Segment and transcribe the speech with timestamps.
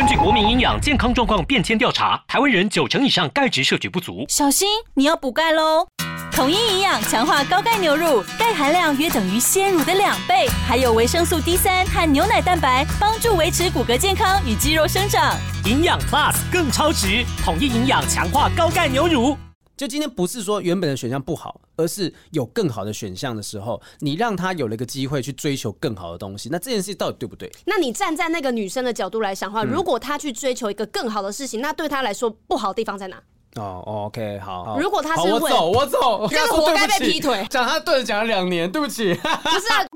[0.00, 5.86] 根据国民营养健康状况变迁调查，台湾人九成以上钙质摄取不足，小心你要补钙喽！
[6.32, 15.36] 统一营养强化高钙牛乳，钙含量约等于鲜乳的两倍，还有维生素 D 三和牛奶蛋白，帮助维持骨骼健康与肌肉生长。
[15.66, 19.36] 营养 Plus 更超值，统一营养强化高钙牛乳。
[19.80, 26.50] 就今天不是说原本的选项不好，而是有更好的选项的时候，你让他有了一个机会去追求更好的东西。
[26.52, 27.50] 那这件事到底对不对？
[27.64, 33.16] 那你站在那个女生的角度来想的话，嗯、如果她去追求一个更好的事情，那对她来说不好的地方在哪？
[33.56, 34.64] 哦，OK，好。
[34.64, 37.46] 好如果他是我走，我走，这个活该被劈腿。
[37.48, 39.14] 讲他对着讲了两年，对不起。
[39.16, 39.86] 不是啊。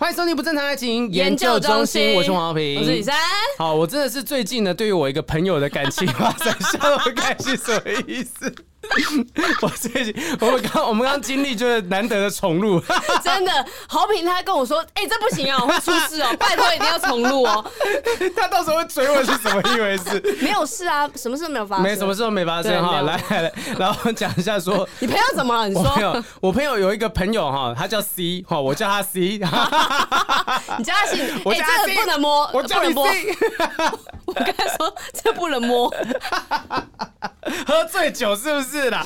[0.00, 3.14] 欢迎收听不正常爱情研究中心，我是黄浩平，我是李珊。
[3.58, 8.50] 好，我真的是最近呢，对于我一个朋友的感情发生，我开是，什么意思？
[9.62, 12.82] 我最近，我们刚我们刚经历就是难得的重录，
[13.22, 13.52] 真的。
[13.88, 17.64] 豪平他跟我说：“哎、欸，这不行啊，会出事哦， 拜托一定要重录哦。”
[18.36, 20.20] 他到时候会追问是什么一回事？
[20.40, 23.00] 没有事啊，什么事都没有发生，没什么事都没发生哈。
[23.02, 25.68] 来来来，然后讲一下说，你朋友怎么了？
[25.68, 33.36] 你说，我朋友，我朋友有一个朋友哈，他叫 C 哈，我叫他 C，你叫他 C，我叫他 C，不能摸，我叫你 C。
[34.26, 35.92] 我跟他说这不能摸，
[37.66, 39.04] 喝醉酒是不是啦？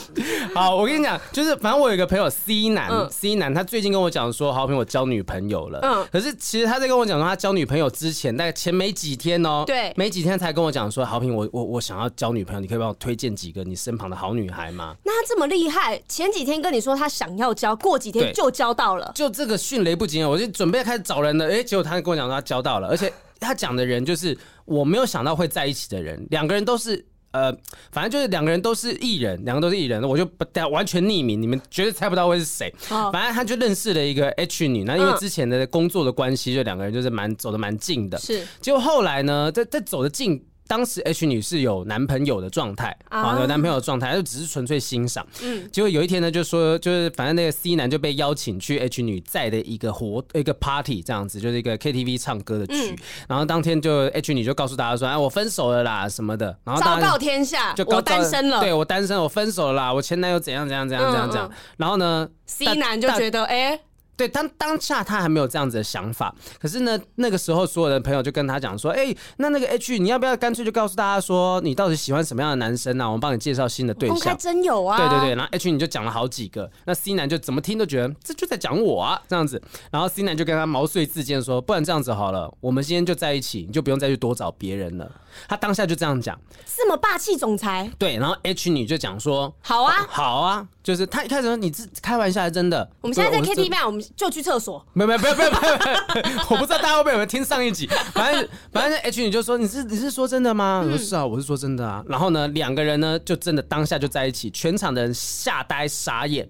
[0.55, 5.81] 好，我跟你讲，就是反正我有一个朋友 C 男、嗯、C 男，他最近跟我讲说，好朋友交女朋友了。
[5.83, 14.95] 嗯，可是其实他在跟我讲说，他交女朋友之前，大概前没几天哦、喔，对，没几天才跟我讲说，好平我我我想要交女朋友，你可以帮我推荐几个你身旁的好女孩吗？
[15.03, 21.47] 那他这么厉害，前几天跟你说他想要交，过几天就交到了，就这个迅雷不及掩耳，我就准备开始找人了。
[21.47, 24.37] 哎、欸，结果他跟我讲说他交到了，而且他讲的人就是
[24.67, 27.05] 我没有想到会在一起的人，两个人都是。
[27.35, 27.53] 呃，
[27.91, 32.73] 反正就是两个人都是艺人，两个都是艺人，我就不完全匿名，你们绝对猜不到会是谁。
[32.91, 33.13] Oh.
[33.13, 38.17] 反正他就认识了一个 H 女，那因为之前的工作的关系，就两个人就是蛮走的蛮近的。
[38.19, 40.43] 是，结果后来呢，在在走的近。
[40.67, 45.27] 当时 H 女是有男朋友的状态啊，有男朋友的状态，就只是纯粹欣赏。
[45.43, 52.75] 嗯，结果有一天呢，就说就是反正那个 C 男就被邀请去 H 女在的一个活一个 party 这样子，就是一个 KTV 唱歌的局。
[52.91, 52.99] 嗯、
[53.29, 58.61] 然后当天就 H 女就告诉大家说：“哎，我分手了啦，什么的。”然后昭告天下，就我单身了。
[58.61, 61.51] 对，我单身，我分手了啦，我前男友怎样怎样怎样怎样怎样。
[61.77, 63.81] 然后呢，C 男就觉得哎。
[64.17, 73.09] 对，当当下他还没有这样子的想法，可是呢，那个时候所有的朋友就跟他讲说，哎、欸，那那个 H，你要不要干脆就告诉大家说，你到底喜欢什么样的男生呢、啊？
[73.09, 74.19] 我们帮你介绍新的对象。
[74.19, 74.97] 公开真有啊！
[74.97, 79.61] 对对对，然后 H 你就讲了好几个，那 C 男就怎么听都觉得这就在讲我啊，这样子，
[79.91, 85.11] 然后 C 男就跟他毛遂自荐说，不然这样子好了，我们今天就在一起，你就不用再去多找别人了。
[85.49, 86.39] 他当下就这样讲，
[86.77, 87.91] 这么霸气总裁。
[87.99, 92.89] 对，然后 H 女就讲说，好啊，好啊，就是他一开始说你这开玩笑还是真的？
[93.01, 94.85] 我们现在在 KTV，我们就去厕所。
[94.93, 97.87] 没有没有没有没有没有，我不知道大家会不会有没有听上一集。
[98.13, 100.83] 反正反正 H 女就说你是你是说真的吗？
[100.85, 102.03] 我说是啊，我是说真的啊。
[102.09, 106.49] 然后呢，两个人呢就真的当下就在一起，全场的人吓呆傻眼。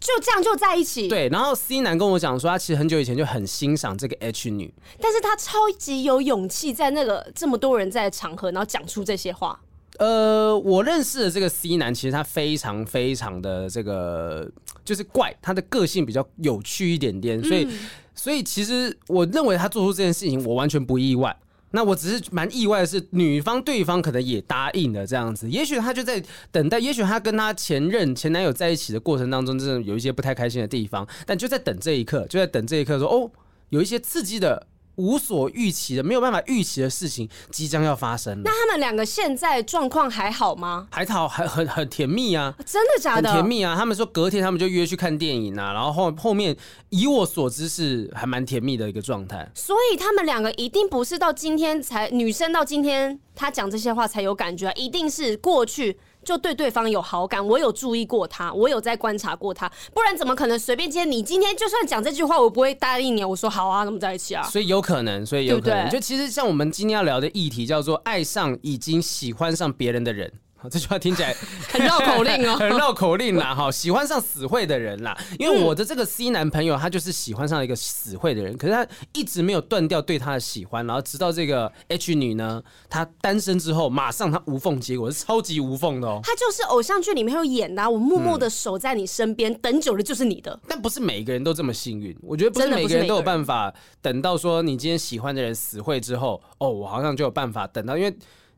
[0.00, 1.08] 就这样就在一起。
[1.08, 9.60] 对，然后 C 男跟我讲说，他其实很久以前就很欣赏这个 H 女，但是他超级有勇气在那个这么多人在的场合，然后讲出这些话。
[9.98, 14.48] 呃，我认识的这个 C 男，其实他非常非常的这个
[14.84, 17.78] 就是怪，他的个性比较有趣一点点，所以、嗯、
[18.14, 21.36] 所以其实我认为他做出这件事情，我完全不意外。
[21.70, 33.30] 那我只是蛮意外的是，女方对方可能也答应了这样子，也许她就在等待，也许她跟她前任前男友在一起的过程当中，真的有一些不太开心的地方，但就在等这一刻，就在等这一刻，说哦，
[33.70, 34.66] 有一些刺激的。
[34.98, 38.42] 无所预期的，没有办法预期的事情即将要发生。
[38.42, 40.86] 那他们两个现在状况还好吗？
[40.90, 42.54] 还好，还很很甜蜜啊！
[42.66, 43.30] 真的假的？
[43.30, 43.74] 很甜蜜啊！
[43.76, 46.54] 他们说隔天他们就约去看电影啊，然后后后面
[46.90, 49.50] 以我所知是还蛮甜蜜的一个状态。
[49.54, 55.98] 所以他们两个一定不是到今天才，女生到今天她讲这些话才有感觉啊，一定是过去。
[56.28, 61.22] 就对对方有好感，我有注意过他，我有在观察过他，不然怎么可能随便接你？
[61.22, 63.24] 今天就算讲这句话，我不会答应你。
[63.24, 64.42] 我说好啊，那么在一起啊。
[64.42, 65.84] 所以有可能，所以有可能。
[65.84, 70.30] 对对，就其实像我们今天要聊的议题叫做爱上已经喜欢上别人的人。
[70.60, 71.32] 好，这句话听起来
[71.70, 73.54] 很绕口令哦， 很绕口令啦。
[73.54, 82.60] 哈，喜欢上死会的人啦，因为我的这个 C 男朋友，他就是喜欢上一个死会的人，可是他一直没有断掉对他的喜欢，然后直到这个 H 女呢，
[82.90, 86.18] 她单身之后，马上她无缝接果，是超级无缝的哦。
[86.24, 90.58] 他就是偶像剧里面有演的，我默默的守在你身边，等久了就是你的。
[90.66, 93.72] 但不是每一个人都这么幸运，我觉得不是每个人都有办法
[94.02, 98.12] 等到说你今天喜欢的人死会之后，哦，我好像就有办法等到，因为。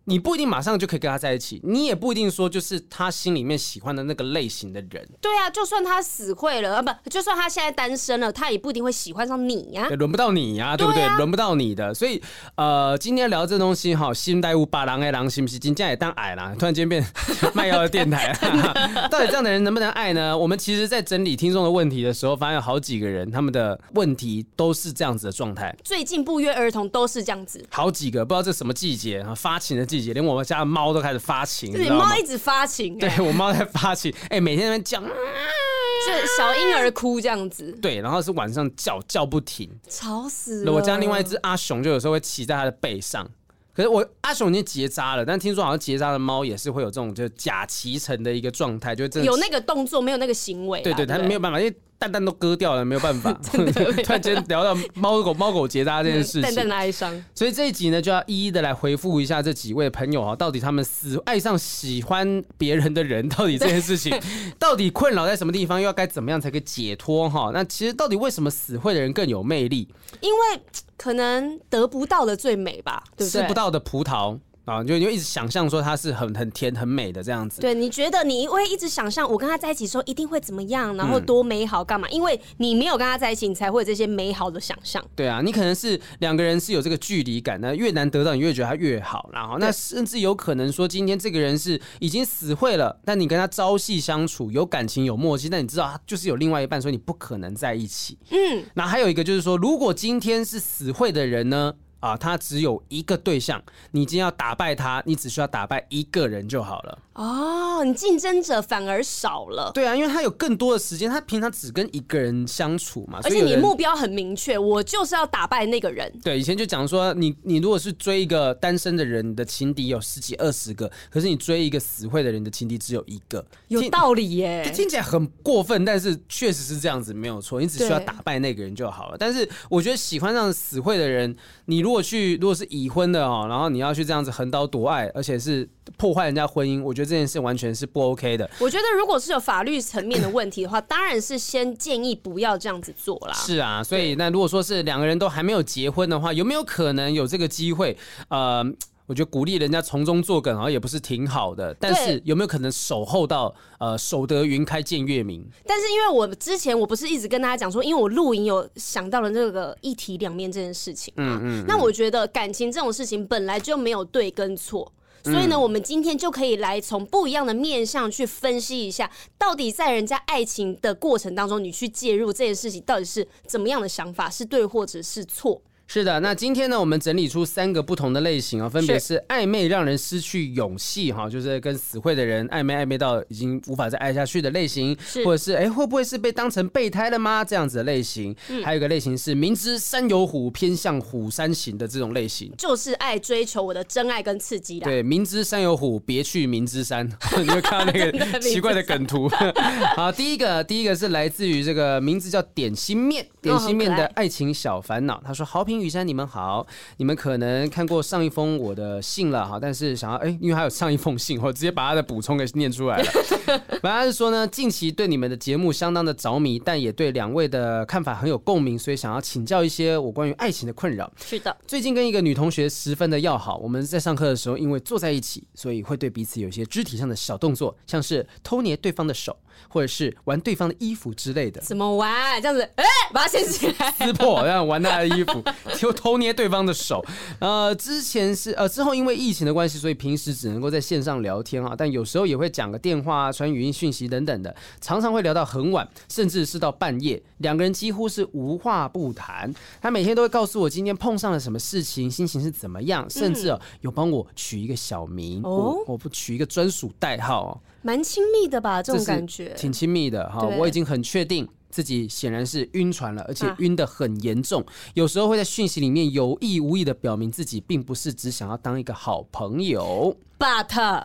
[0.05, 5.09] 你不一定马上就可以跟他在一起，你也不一定说就是他心里面喜欢的那个类型的人。
[5.21, 9.89] 对啊，就算他死会了啊，不，就算他现在单身了，他也不一定会喜欢上你呀、啊。
[9.91, 11.03] 轮不到你呀、啊，对不对？
[11.03, 11.93] 轮、啊、不到你的。
[11.95, 12.21] 所以
[12.57, 15.61] 呃，今天聊这东西哈，新代物八郎爱狼，行不行？
[15.61, 17.05] 今天也当矮了，突然间变
[17.55, 18.33] 卖药的电台。
[19.11, 20.37] 到底这样的人能不能爱呢？
[20.37, 25.75] 我们其实，在整理听众的问题的时候，发现有好几个人他们的问题都是这样子的状态。
[25.85, 31.73] 最近不约而同都是这样子，好几个，不知道这什么季节啊，发情的季节，连我们家的猫都开始发情。
[31.73, 37.73] 你，猫一直发情、欸，对我猫在发情，哎、欸，每天在那边叫，就小婴儿哭这样子。
[37.83, 40.73] 对，然后是晚上叫叫不停，吵死了。
[40.73, 43.29] 我家另外一只阿雄就有时候会骑在它的背上，
[43.75, 50.81] 可是我阿雄已经结扎了，但听说好像结扎的猫也是会有这种就假骑乘的一个状态，就真的有那个动作，没有那个行为。
[50.83, 51.75] 对对，对，它没有办法，因为。
[52.01, 53.31] 蛋蛋都割掉了，没有办法。
[53.45, 53.63] 突
[54.09, 57.25] 然间聊到猫狗猫狗结扎这件事情，蛋蛋的哀伤。
[57.35, 64.19] 所以这一集呢，就要一一的来回复一下这几位朋友啊，到底他们死爱上喜欢别人的人，到底这件事情
[64.59, 67.51] 到底困扰在什么地方，又要该怎么样才可以解脱哈？
[67.53, 69.87] 那其实到底为什么死会的人更有魅力？
[70.23, 70.63] 因为
[70.97, 73.43] 可能得不到的最美吧，对不对？
[73.43, 74.39] 吃不到的葡萄。
[74.71, 77.61] 啊，就就一直想象说他是很很甜很美的这样子。
[77.61, 82.07] 对，你觉得你会一直想象我跟他在一起的时候一定会怎么样，然后多美好干嘛？
[82.09, 85.05] 嗯、因为你没有跟他在一起，你才会有这些美好的想象。
[85.17, 89.29] 对啊，你可能是两个人是有这个距离感，那越难得到，你越觉得他越好。
[89.33, 98.17] 然后那甚至有可能说，今天这个人是已经死会了，但你跟他朝夕相处，有感情有默契，但你知道他就是有另外一半，所以你不可能在一起。
[98.31, 101.75] 嗯，那还有一个就是说，如果今天是死会的人呢？
[102.01, 103.63] 啊，他只有一个对象，
[103.93, 106.99] 你今天要打败他，你只需要打败一个人就好了。
[107.15, 109.71] 哦，你竞争者反而少了。
[109.75, 113.21] 对啊，因为他有更多的时间，他平常只跟一个人相处嘛。
[113.23, 116.11] 而且你目标很明确，我就是要打败那个人。
[116.23, 124.71] 对，以前就讲说，你你如果是追一个单身的人，你的情敌有十几二十个，可是你追一个死会的人的情敌只有一个，有道理耶。
[124.75, 127.61] 听起来很过分，但是确实是这样子，没有错。
[127.61, 129.17] 你只需要打败那个人就好了。
[129.19, 131.37] 但是我觉得喜欢上死会的人，
[131.67, 138.49] 你如果去，如果是已婚的哦，然后你要去这样子横刀夺爱，而且是破坏人家婚姻，我觉得这件事完全是不 OK 的。
[138.59, 143.35] 我觉得如果是有法律层面的问题的话，当然是先建议不要这样子做啦。
[143.35, 147.97] 是啊，所以那如果说是两个人都还没有结婚的话，有没有可能有这个机会？
[148.29, 148.65] 呃。
[149.11, 155.45] 我觉得鼓励人家从中作梗好像也不是挺好的，但是有没有可能守候到呃守得云开见月明？
[155.67, 164.93] 但是因为我之前我不是一直跟大家讲说，因为我录影有想到了这个一体两面这件事情嘛，嗯嗯，那我觉得感情这种事情本来就没有对跟错，
[165.25, 175.61] 所以呢，我们今天就可以来从不一样的面向去分析一下，到底在人家爱情的过程当中，你去介入这件事情到底是怎么样的想法，是对或者是错？
[175.93, 187.45] 是的，那今天呢，我们整理出三个不同的类型啊，分别是暧昧让人失去勇气哈，就是跟死会的人暧昧暧昧到已经无法再爱下去的类型，或者是哎会不会是被当成备胎了吗？
[187.45, 188.33] 这样子的类型，
[188.63, 194.85] 还有一个类型是明知山有虎，偏向虎山行的这种类型，就是爱追求我的真爱跟刺激的。
[194.85, 197.05] 对，明知山有虎，别去明知山，
[197.43, 199.29] 你会看到那个 奇怪的梗图。
[199.97, 205.80] 好，第一个第一个是来自于这个名字叫点心面，点心面的爱情小烦恼，他说好评。
[205.81, 206.67] 玉山，你们好，
[206.97, 213.13] 你们可能看过上一封我的信了哈，但是想要哎，因为还有上一封信，我直接把他的补充给念出来了。
[213.83, 221.11] 本来是说呢，近期对你们的节目相当的着迷，但也对两位的看法很有共鸣，所以想要请教一些我关于爱情的困扰。
[221.17, 229.37] 是的，最近跟一个女同学十分的要好，我们在上课的时候，因为坐在一起，所以会对彼此有一些肢体上的小动作，像是偷捏对方的手。
[229.69, 232.41] 或者是玩对方的衣服之类的，怎么玩？
[232.41, 235.43] 这样子，哎、欸，把它掀起来，撕破，然后玩他的衣服，
[235.79, 237.05] 就偷捏对方的手。
[237.39, 249.53] 呃，之前是呃，之后因为疫情的关系，所以平时只能够在线上聊天啊，但有时候也会讲个电话、传语音讯息等等的，常常会聊到很晚，甚至是到半夜，两个人几乎是无话不谈。
[249.81, 257.61] 他每天都会告诉我今天碰上了什么事情，心情是怎么样，甚至、哦、有帮我取一个小名，哦、我我不取一个专属代号。
[257.83, 260.47] 蛮亲密的吧，这种感觉挺亲密的哈。
[260.59, 264.61] 我已经很确定自己显然是晕船了，而且晕的很严重。
[264.63, 270.17] 啊、有时候会在讯息里面有意无意的表明自己并不是只想要当一个好朋友。
[270.39, 271.05] But，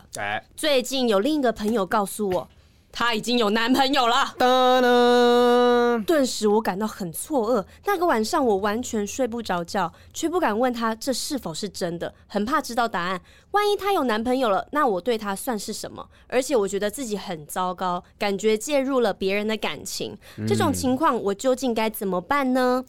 [0.56, 2.48] 最近有另一个朋友告诉我。
[2.98, 4.32] 她已经有男朋友了，
[6.06, 7.66] 顿时我感到很错愕。
[7.84, 13.20] 那个晚上我完全睡不着觉，却不敢问她这是否是真的，很怕知道答案。
[13.50, 16.08] 万一她有男朋友了，那我对她算是什么？
[16.26, 20.16] 而且我觉得自己很糟糕，感觉介入了别人的感情。
[20.48, 22.82] 这种情况我究竟该怎么办呢？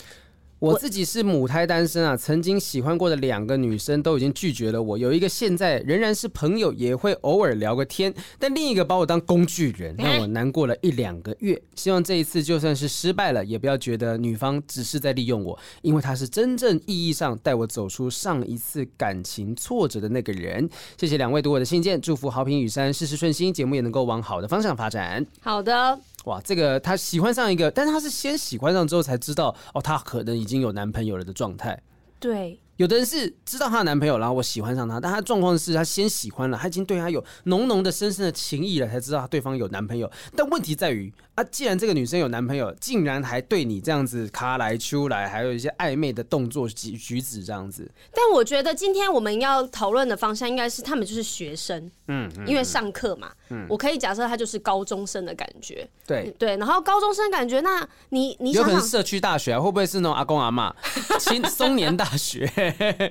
[0.59, 11.61] 我自己是母胎单身啊，曾经喜欢过的两个女生都已经拒绝了我，有一个现在仍然是朋友，也会偶尔聊个天，但另一个把我当工具人，让我难过了一两个月。
[11.75, 20.67] 希望这一次就算是失败了，也不要觉得女方只是在利用我，因为她是真正意义上带我走出上一次感情挫折的那个人。
[20.97, 25.23] 谢谢两位读我的信件，祝福好评雨山事事顺心，节目也能够往好的方向发展。
[25.39, 25.99] 好的。
[26.27, 31.81] 哇，这个她喜欢上一个，但是她是先喜欢上之后才知道，哦，她可能已经有男朋友了的状态。
[32.19, 32.59] 对。
[32.75, 40.11] 有的人是知道她的男朋友，然后我喜欢上她，但她状况是她先喜欢了，她已经对她有浓浓的、深深的情谊了，才知道她对方有男朋友。
[40.35, 47.87] 但问题在于啊，既然这个女生有男朋友，竟然还对你这样子卡来出来，还有一些暧昧的动作举举止这样子。
[48.11, 56.33] 但我觉得今天我们要讨论的方向应该是他们就是学生，嗯，因为上课嘛，嗯，我可以假设他就是高中生的感觉，对。
[56.39, 58.71] 对，然后高中生感觉，那你你想想。
[58.71, 60.73] 有可能社区大学、啊、会不会是那种阿公阿妈，
[61.21, 62.51] 青松年大学？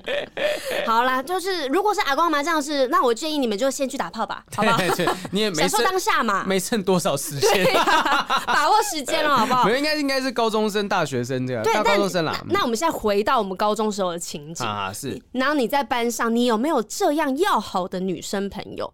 [0.84, 4.80] 好啦，就是如果是阿公阿妈这样是，那我建议你们就先去打炮吧，好不好？
[5.30, 8.15] 你也没享受当下嘛，没剩多少时间、啊，
[8.46, 9.64] 把握时间了，好不好？
[9.64, 12.44] 没有，应该应该是高中生、大学生这样，大高中生啦。
[12.48, 15.20] 那我们现在回到我们高中时候的情景啊，是。
[15.32, 18.92] 然后你在班上，你有没有这样要好的女生朋友？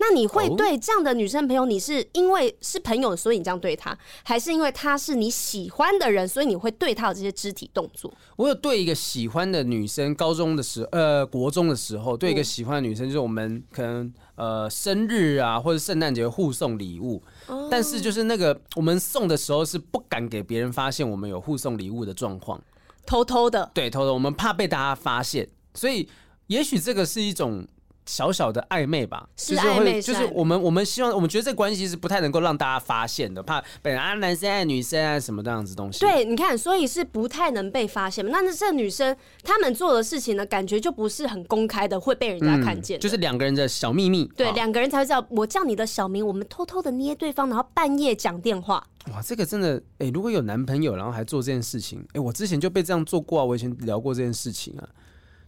[0.00, 8.12] 那你会对这样的女生朋友，你是因为是朋友，所以你这样对她，还是因为她是你喜欢的人，所以你会对她有这些肢体动作？
[8.36, 14.08] 我有对一个喜欢的女生，高中的时候，呃，国中的时候，对一个喜欢的女生，就是我们可能
[14.38, 17.22] 呃生日啊，或者圣诞节互送礼物，
[17.70, 22.58] 但是就是那个我们送的时候是不敢给别人发现我们有互送礼物的状况，
[23.04, 26.08] 偷偷的，对，偷偷，我们怕被大家发现，所以
[26.46, 27.66] 也许这个是一种。
[28.08, 36.00] 小小的暧昧吧，是暧昧，就是我们我们希望，我们觉得这个关系是不太能够让大家发现的，怕本来啊男生爱女生啊什么这样子东西。
[36.00, 38.26] 对，你看，所以是不太能被发现。
[38.30, 44.24] 那那这女生他们做的事情呢，感觉就不是很公开的，会被人家看见，就是两个人的小秘密。
[44.34, 48.82] 对，两个人才会知道，我叫你的小名，我们偷偷的捏对方，然后半夜讲电话。
[49.12, 54.88] 哇，这个真的，哎、欸，如果有男朋友然后还做这件事情，哎、欸，我之前就被这样做过啊，我以前聊过这件事情啊。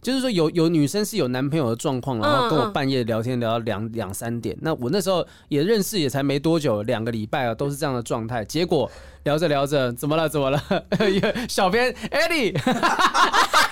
[0.01, 4.57] 就是说有有女生是有男朋友的状况，然后跟我半夜聊天聊到两两三点。
[4.61, 8.43] 那我那时候也认识，也才没多久，两个礼拜啊，都是这样的状态。
[8.43, 8.89] 结果
[9.23, 10.27] 聊着聊着，怎么了？
[10.27, 10.61] 怎么了？
[11.47, 12.57] 小编 Eddie。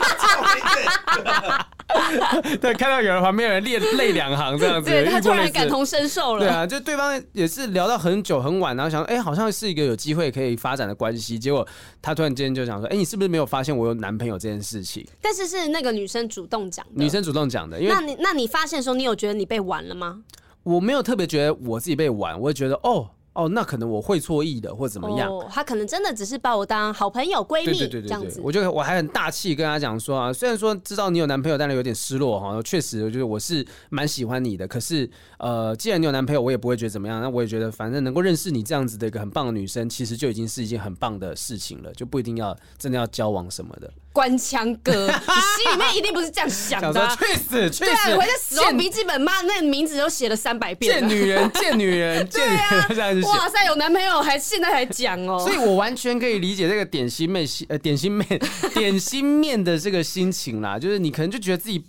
[2.61, 6.45] 对，看到有人旁边有人泪泪两行这样子，对，他突然感同身受了。
[6.45, 11.37] 对啊，就对方也是聊到很久很晚，然后想，哎、欸，好像是一个有机会可以发展的关系。
[11.37, 11.67] 结果
[12.01, 15.05] 他突然间就想说，哎、欸，你是不是没有发现我有男朋友这件事情？
[15.21, 17.79] 但是是那个女生主动讲的，女生主动讲的。
[17.79, 20.19] 因为那你那你发现的时候，你有觉得你被玩了吗？
[20.63, 23.09] 我没有特别觉得我自己被玩，我会觉得哦。
[23.39, 25.29] 哦，那可能我会错意的，或怎么样？
[25.31, 28.41] 哦，他可能真的只是把我当好朋友、闺蜜，对对对对对，这样子。
[28.43, 32.61] 我觉得我还很大气跟他讲说啊，虽然说知道你有男朋友，但是有点失落哈。
[32.61, 34.67] 确实，我觉得我是蛮喜欢你的。
[34.67, 37.21] 可是，呃，既然你有男朋友，我也不会觉得怎么样。
[37.21, 43.91] 那我也觉得，反正能够认识你这样子的一个很棒的女生，其实就已经是一件很棒的事情了，就不一定要真的要交往什么的。
[44.19, 47.15] 官腔哥， 你心里面一定不是这样想的、啊。
[47.15, 47.85] 去死，去死！
[47.85, 50.99] 对啊，我在死亡笔记本骂那个名字都写了三百遍。
[50.99, 53.25] 贱女人，贱女人， 贱女人，这样子。
[53.25, 55.39] 哇塞，有男朋友还现在还讲哦。
[55.39, 58.25] 所以我完全可以理解这个点心妹心呃点心妹
[58.75, 61.81] 点心面的这个心情啦，就是你可能就觉得自己。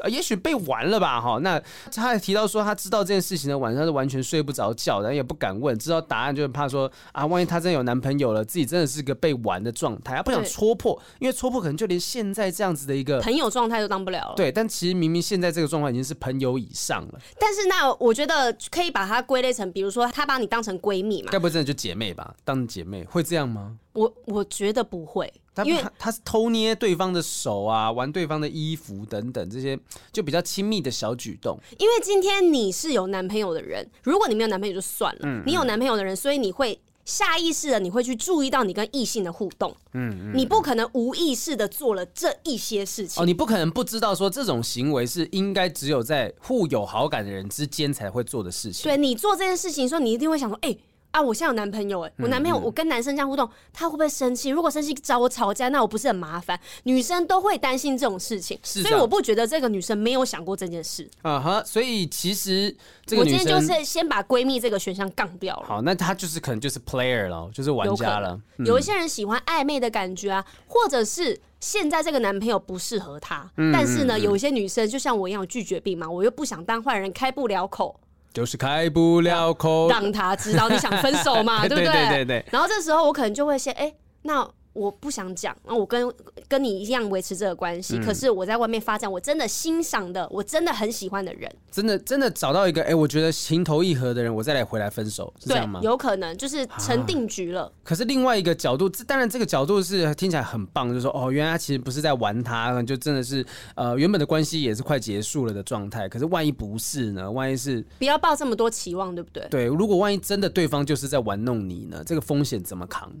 [0.00, 1.38] 呃，也许被玩了吧，哈。
[1.42, 1.60] 那
[1.92, 14.34] 他还提到说，他知道这件事情的晚上是完全睡不着觉，然后也不敢问，知道答案就是怕说啊，万一他真的有男朋友了，自己真的是个被玩的状态，他不想戳破，因为戳破可能就连现在这样子的一个朋友状态都当不了了。
[14.36, 17.20] 对，但其实明明现在这个状况已经是朋友以上了。
[17.38, 22.34] 但是那我觉得可以把它归类成，比如说他把你当成闺蜜嘛，该不会真的就姐妹吧？
[22.44, 23.76] 当姐妹会这样吗？
[23.92, 25.32] 我我觉得不会。
[25.64, 29.78] 因为他，他是偷捏对方的手啊，玩对方的衣服等等这些，
[30.12, 31.58] 就比较亲密的小举动。
[31.78, 43.22] 因为今天你是有男朋友的人，如果你没有男朋友就算了，你有男朋友的人，所以你会下意识的你会去注意到你跟异性的互动，嗯，嗯，你不可能无意识的做了这一些事情。
[43.22, 48.84] 哦，你不可能不知道说这种行为是应该只有在互有好感的人之间才会做的事情。
[48.84, 50.78] 对，你做这件事情的时候，你一定会想说，哎、欸。
[51.10, 54.50] 啊，我现在有男朋友哎，我男朋友，我跟男生这样互动，他会不会生气？
[54.50, 56.58] 如果生气找我吵架，那我不是很麻烦？
[56.84, 61.08] 女生都会担心这种事情，所以我不觉得这个女生没有想过这件事。
[61.22, 62.74] 啊哈，所以其实
[63.06, 65.64] 这个女生我今天就是先把闺蜜这个选项杠掉了。
[65.66, 68.38] 好，那她就是可能就是 player 了，就是玩家了。
[68.58, 77.98] 有，有一些人喜欢暧昧的感觉啊，或者是现在这个男朋友不适合她，但是呢，有一些女生就像我一样有拒绝病嘛，我又不想当坏人，开不了口。
[78.32, 82.08] 就是开不了口，让他知道你想分手嘛， 对不对？
[82.08, 82.44] 对对。
[82.50, 86.08] 然后这时候我可能就会先，哎、欸，那我不想讲，那我跟
[86.46, 95.80] 跟你一样维持这个关系，嗯、可是我在外面发展我真的欣赏的，我真的很喜欢的人，真的真的找到一个哎、欸，我觉得情投意合的人，我再来回来分手，是这样吗？
[95.82, 97.64] 有可能就是成定局了。
[97.64, 103.44] 啊、可是另外一个角度，当然这个角度是听起来很棒，就是说哦，原来他其实不是在玩他，就真的是
[103.74, 106.08] 呃原本的关系也是快结束了的状态。
[106.08, 107.28] 可是万一不是呢？
[107.30, 109.46] 万一是不要抱这么多期望，对不对？
[109.50, 112.02] 对，如果万一真的对方就是在玩弄你呢？
[112.06, 113.12] 这个风险怎么扛？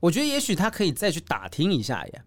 [0.00, 2.24] 我觉得也许他可以再去打听一下呀。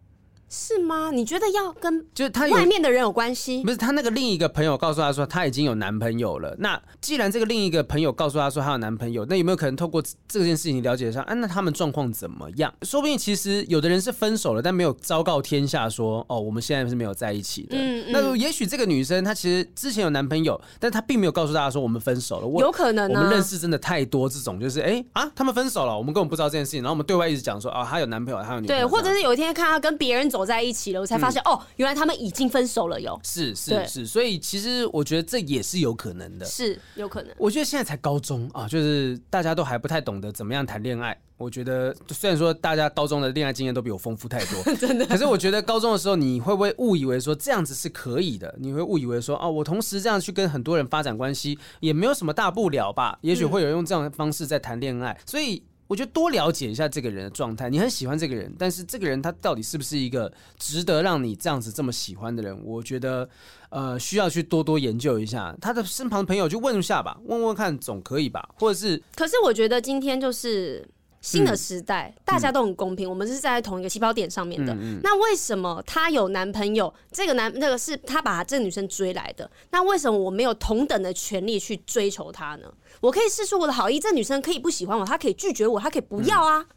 [0.49, 1.11] 是吗？
[1.11, 3.63] 你觉得要跟就是他外面的人有关系？
[3.63, 6.55] 不是他那个另一个朋友告诉他说他已经有男朋友了。
[6.57, 11.21] 那既然这个另一个朋友告诉他说他有男朋友，那有没有可能透过这件事情了解一下？
[11.21, 12.73] 啊，那他们状况怎么样？
[12.81, 17.77] 说不定其实有的人是分手了，但没有昭告天下说哦，我们现在是没有在一起的。
[17.77, 18.11] 嗯嗯。
[18.11, 22.47] 那也许这个女生她其实之前有男朋友，但她并没有告诉大家说我们分手了。
[22.47, 23.19] 我有可能呢。
[23.19, 28.81] 我们认识真的太多这种，就是哎啊，他们分手了，我们根本不知道这件事情，然后我们对外一直讲说啊，她有男朋友，她有女朋友。
[28.81, 31.19] 对，或者是有一天看她跟别人走在一起了，我才。
[31.19, 33.19] 发现哦，原来他们已经分手了哟。
[33.25, 37.35] 是是是，所以其实我觉得这也是有可能的，是有可能。
[37.37, 41.19] 我觉得现在才高中啊，就是大家都还不太懂得怎么样谈恋爱。
[41.35, 45.05] 我觉得虽然说大家高中的恋爱经验都比我丰富太多， 真的。
[45.07, 48.55] 可是我觉得高中的时候，你会不会误以为说这样子是可以的？
[48.57, 53.19] 你会误以为说哦，我同时这样去跟很多人发展关系，也没有什么大不了吧？
[53.19, 55.61] 也许会有人用这样的方式在谈恋爱，所以。
[55.89, 62.63] 我觉得多了解一下这个人的状态，你很喜欢这个人，但是这个人他到底是不是一个值得让你这样子这么喜欢的人？
[62.63, 63.27] 我觉得，
[63.69, 68.47] 呃，需要去多多研究一下他的身旁的朋友，去问一下吧，问问看总可以吧？
[68.59, 70.87] 或者是，可是我觉得今天就是。
[71.21, 74.73] 新的时代，嗯、大家都很公平，嗯、我们是站在同一个起跑点上面的。
[75.03, 76.93] 那为什么她有男朋友？
[77.11, 79.51] 这个男那个是他把这个女生追来的。
[79.69, 82.73] 那为什么我没有同等的权利去追求她呢？
[83.01, 86.59] 我可以试出我的好意，这、女生可以不喜欢我，她可以拒绝我，她可以不要啊。
[86.59, 86.67] 嗯、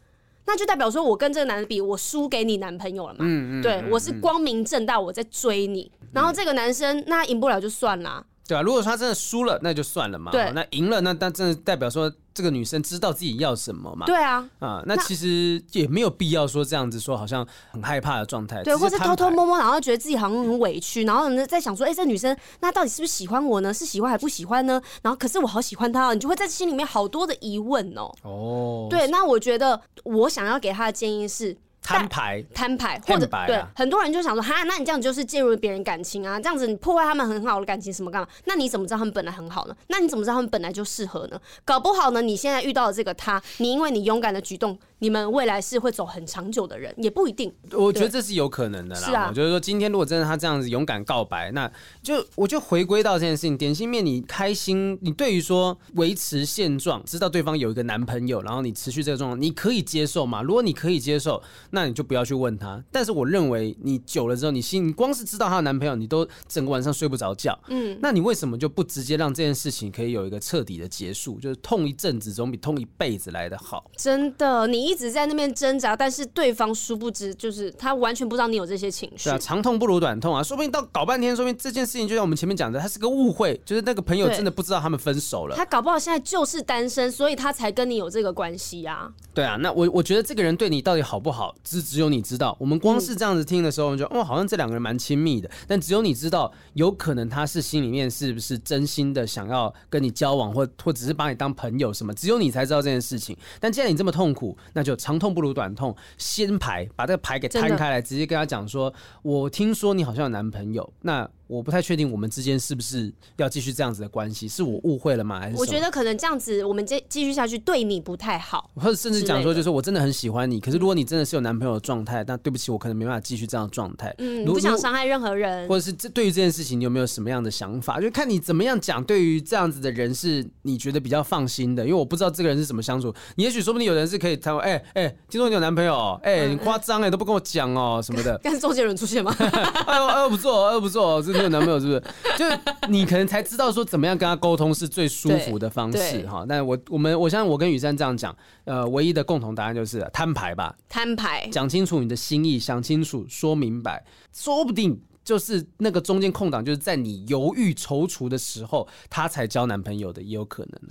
[0.45, 3.19] 那就代表说我跟这个男的比，我输给你男朋友了嘛？
[3.21, 8.25] 嗯嗯、对，我是光明正大我在追你，嗯、然后这个男生那赢不了就算了。
[8.47, 10.31] 对啊，如果说他真的输了，那就算了嘛。
[10.31, 14.05] 对，那赢了，那但真的代表说这个女生知道自己要什么嘛。
[14.05, 18.63] 对啊，啊，那其实也没有必要说这样子说，好像很害怕的状态。
[18.63, 23.73] 对，或是偷偷摸摸，然后觉得自己好像很委屈，然后呢在想说，哎、欸，这女生那到底是不是喜欢我呢？
[23.73, 24.81] 是喜欢还不喜欢呢？
[25.01, 28.11] 然后可是我好喜欢她，哦，你就会在心里面好多的疑问哦。
[28.23, 31.57] 哦，对，那我觉得我想要给她的建议是。
[31.83, 38.27] 摊牌，摊牌，或者、啊、对很多人就想说，哈，那你这样就是介入别人感情啊，这样子你破坏他们很好的感情，什么干嘛？
[38.45, 39.75] 那你怎么知道他们本来很好呢？
[39.87, 41.39] 那你怎么知道他们本来就适合呢？
[41.65, 44.79] 搞不好呢，你现在遇到的这个他，你因为你勇敢的举动。
[44.99, 47.53] 你们未来是会走很长久的人，也不一定。
[47.71, 49.07] 我觉得这是有可能的啦。
[49.07, 51.69] 是啊，我觉得说今天如果真的他这样子勇敢告白，那
[52.01, 53.57] 就我就回归到这件事情。
[53.57, 54.97] 点心面，你开心？
[55.01, 60.41] 你对于说维持现状，知道对方有一个男朋友，然后你持续这个状况，你可以接受吗？
[60.41, 62.81] 如果你可以接受，那你就不要去问他。
[62.91, 67.57] 但是我认为你久了之后，你心你光是知道他的男朋友，你都整个晚上睡不着觉。
[67.67, 71.39] 嗯，那你为什么就不直接让这件事情可以有一个彻底的结束？
[71.39, 73.91] 就是痛一阵子总比痛一辈子来的好。
[73.97, 74.92] 真的，你一。
[74.93, 79.23] 一直在那边挣扎，但是对方殊不知，就是他完全不知道你有这些情绪。
[79.23, 80.43] 对啊，长痛不如短痛啊！
[80.43, 85.55] 说不定到搞半天，说不定这件事情就像我们前面讲的，他是个误会，就是那个朋友真的不知道他们分手了。
[85.55, 89.11] 他搞不好现在就是单身，所以他才跟你有这个关系啊。
[89.33, 92.55] 对啊，那我我觉得这个人对你到底好不好，只只有你知道。
[92.59, 103.35] 我们光是这样子听的时候，我们就哦，好像这两个人蛮亲密的，但只有你知道，有可能他是心里面是不是真心的想要跟你交往，或或只是把你当朋友什么，只有你才知道这件事情。
[103.59, 105.73] 但既然你这么痛苦，那就长痛不如短。
[105.73, 115.39] 痛，先排把这个牌给摊开来，直接跟他讲说：“我听说你好像有男朋友。”那我不太确定我们之间是不是要继续这样子的关系，是我误会了吗？
[115.39, 124.13] 还是我觉得可能这样子我们继继续下去对你不太好，或者甚至讲说就是我真的很喜欢你，可是如果你真的是有男朋友的状态，那对不起，我可能没办法继续这样的状态。
[124.17, 127.99] 嗯，不想伤害任何人，或者是这对于这件事情你有没有什么样的想法？
[127.99, 129.03] 就看你怎么样讲。
[129.03, 133.13] 对于这样子的人是你觉得比较放心的，因为我不知道这个人是怎么相处。
[133.35, 138.39] 你也许说不定有人是可以谈，哎哎，听说你有男朋友，哎，你夸张哎，都不跟我讲哦什么的。
[138.43, 139.35] 但是周杰伦出现吗？
[139.39, 142.03] 哎呦哎呦不错，哎呦不错，真的有男朋友是不是？
[142.37, 146.45] 就是你可能才知道说怎么样跟他沟通是最舒服的方式哈。
[146.47, 160.81] 但我我们我相信我跟雨珊这样讲，呃，唯一的共同答案就是摊牌吧，摊牌，讲清楚你的心意，想清楚，说明白，说不定就是那个中间空档，就是在你犹豫踌躇的时候，他才交男朋友的，也有可能。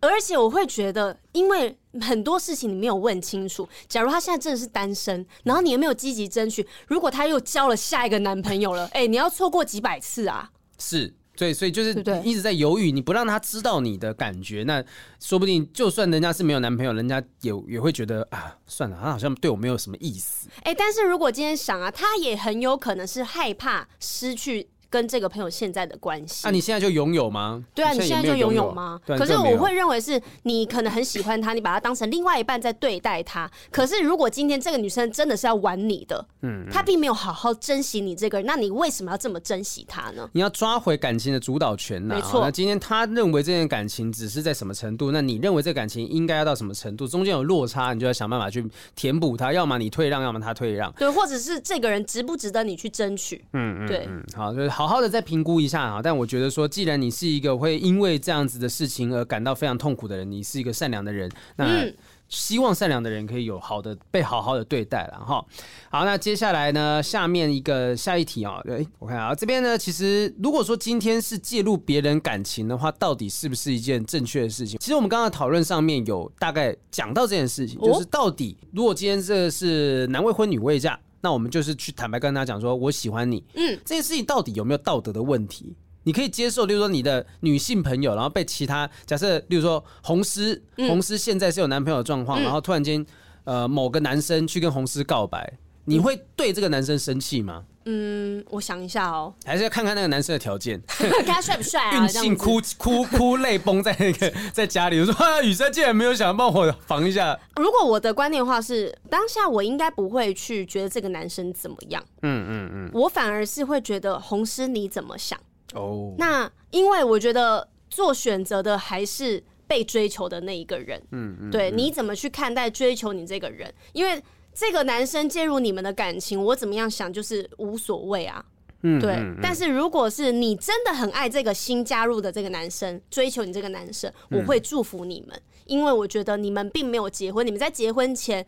[0.00, 3.68] 而且我会觉得，因为很多事情你没有问清楚。
[3.88, 10.50] 假如他现在真的是单身，然后你又没有积极争取，如果他又交了下一个男朋友了， 哎、欸，你要错过几百次啊！
[10.78, 11.14] 是。
[11.36, 11.90] 对，所以就是
[12.24, 14.82] 一直在犹豫，你不让他知道你的感觉，那
[15.20, 20.48] 说不定就算人家是没有男朋友，人家也也会觉得啊，算了，他好像对我没有什么意思。
[20.64, 24.68] 哎、欸，但是如果今天想啊，他也很有可能是害怕失去。
[24.90, 27.62] 跟这个朋友现在的关系，那、啊、你现在就拥有吗？
[27.74, 28.98] 对啊，你现在就拥有吗？
[29.06, 33.50] 可是我会认为是你可能很喜欢他，你把他当成另外一半在对待他。
[33.70, 40.28] 可是如果今天这个女生真的是要玩你的，嗯，她并没有好好珍惜你这个人，那你为什么要这么珍惜她呢？
[40.32, 42.16] 你要抓回感情的主导权呐、啊。
[42.16, 42.40] 没错。
[42.40, 47.06] 那今天他认为这件感情只是在什么程度，那你认为这感情应该要到什么程度？
[47.06, 49.52] 中间有落差，你就要想办法去填补它。
[49.52, 50.92] 要么你退让，要么他退让。
[50.92, 53.44] 对，或者是这个人值不值得你去争取？
[53.52, 54.22] 嗯嗯，对嗯。
[54.34, 55.58] 好，就是好好的再评估。
[55.58, 61.84] 一下啊，但我觉得说，既然你是一个会因为这样子的事情而感到非常痛苦的人，你是一个善良的人，那
[62.28, 65.44] 希望善良的人可以有好的被好好的对待了哈。
[65.90, 74.78] 好，那接下来呢，下面一个下一题啊，对，我看啊，这边呢，其实如果说今天是介入别人感情的话，到底是不是一件正确的事情？
[74.78, 80.96] 其实我们刚刚讨论上面有大概讲到这件事情，就是到底如果今天这是男未婚女未嫁。
[81.20, 83.44] 那我们就是去坦白跟他讲说，我喜欢你。
[83.54, 85.74] 嗯，这件事情到底有没有道德的问题？
[86.04, 93.04] 你可以接受，例如说你的女性朋友，然后被其他假设，例如说红丝，红丝现在是有男朋友的状况，然后突然间，
[93.44, 97.64] 呃，某个男生去跟红丝告白，你会对这个男生生气吗？
[97.90, 101.96] 嗯，我想一下哦，还是要看看那个男生的条件， 看他帅不帅啊？
[102.02, 107.38] 运气哭哭哭泪崩在那个 在家里，我说啊，雨珊竟然没有想帮我防一下。
[107.56, 112.04] 如果我的观念的话是，当下我应该不会去觉得这个男生怎么样。
[112.20, 115.40] 嗯嗯嗯，我反而是会觉得红师你怎么想？
[115.72, 121.02] 哦，那因为我觉得做选择的还是被追求的那一个人。
[121.12, 123.72] 嗯嗯，对，你怎么去看待追求你这个人？
[123.94, 124.22] 因为。
[124.58, 128.44] 这个男生介入你们的感情，我怎么样想就是无所谓啊。
[128.82, 129.16] 嗯，对。
[129.40, 138.44] 但是如果是你真的很爱这个新加入的这个男生，追求你这个男生，我会祝福你们，因为我觉得你们并没有结婚，你们在结婚前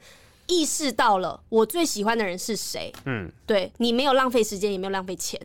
[0.48, 2.92] 意识到了我最喜欢的人是谁。
[3.04, 5.40] 嗯，对，你没有浪费时间，也没有浪费钱。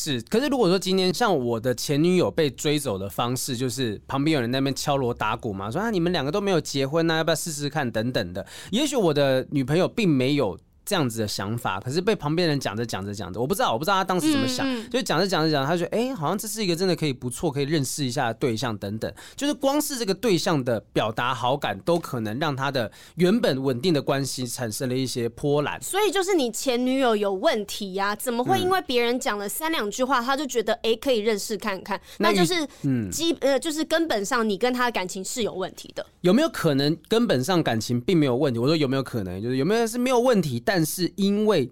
[0.00, 8.46] 是，可是如果说今天像我的前女友被追走的方式，就是旁边有人在那边敲锣打鼓嘛，说啊你们两个都没有结婚呢，要不要试试看等等的。
[8.70, 10.56] 也许我的女朋友并没有。
[10.88, 25.78] 这样子的想法，可是被旁边人讲着讲着讲着，我不知道，我不知道他当时怎么想，嗯嗯、就讲着讲着讲，他就觉得哎、欸，好像这是一个真的可以不错，可以认识一下的对象等等，就是光是这个对象的表达好感，都可能让他的原本稳定的关系产生了一些波澜。
[25.82, 28.16] 所以就是你前女友有问题呀、啊？
[28.16, 32.00] 怎么会因为别人讲了三两句话，他就觉得哎、欸、可以认识看看？
[32.18, 36.06] 那就是嗯，基呃就是根本上你跟他的感情是有问题的。
[36.22, 38.58] 有没有可能根本上感情并没有问题？
[38.58, 39.42] 我说有没有可能？
[39.42, 41.70] 就是有没有是没有问题，但是因为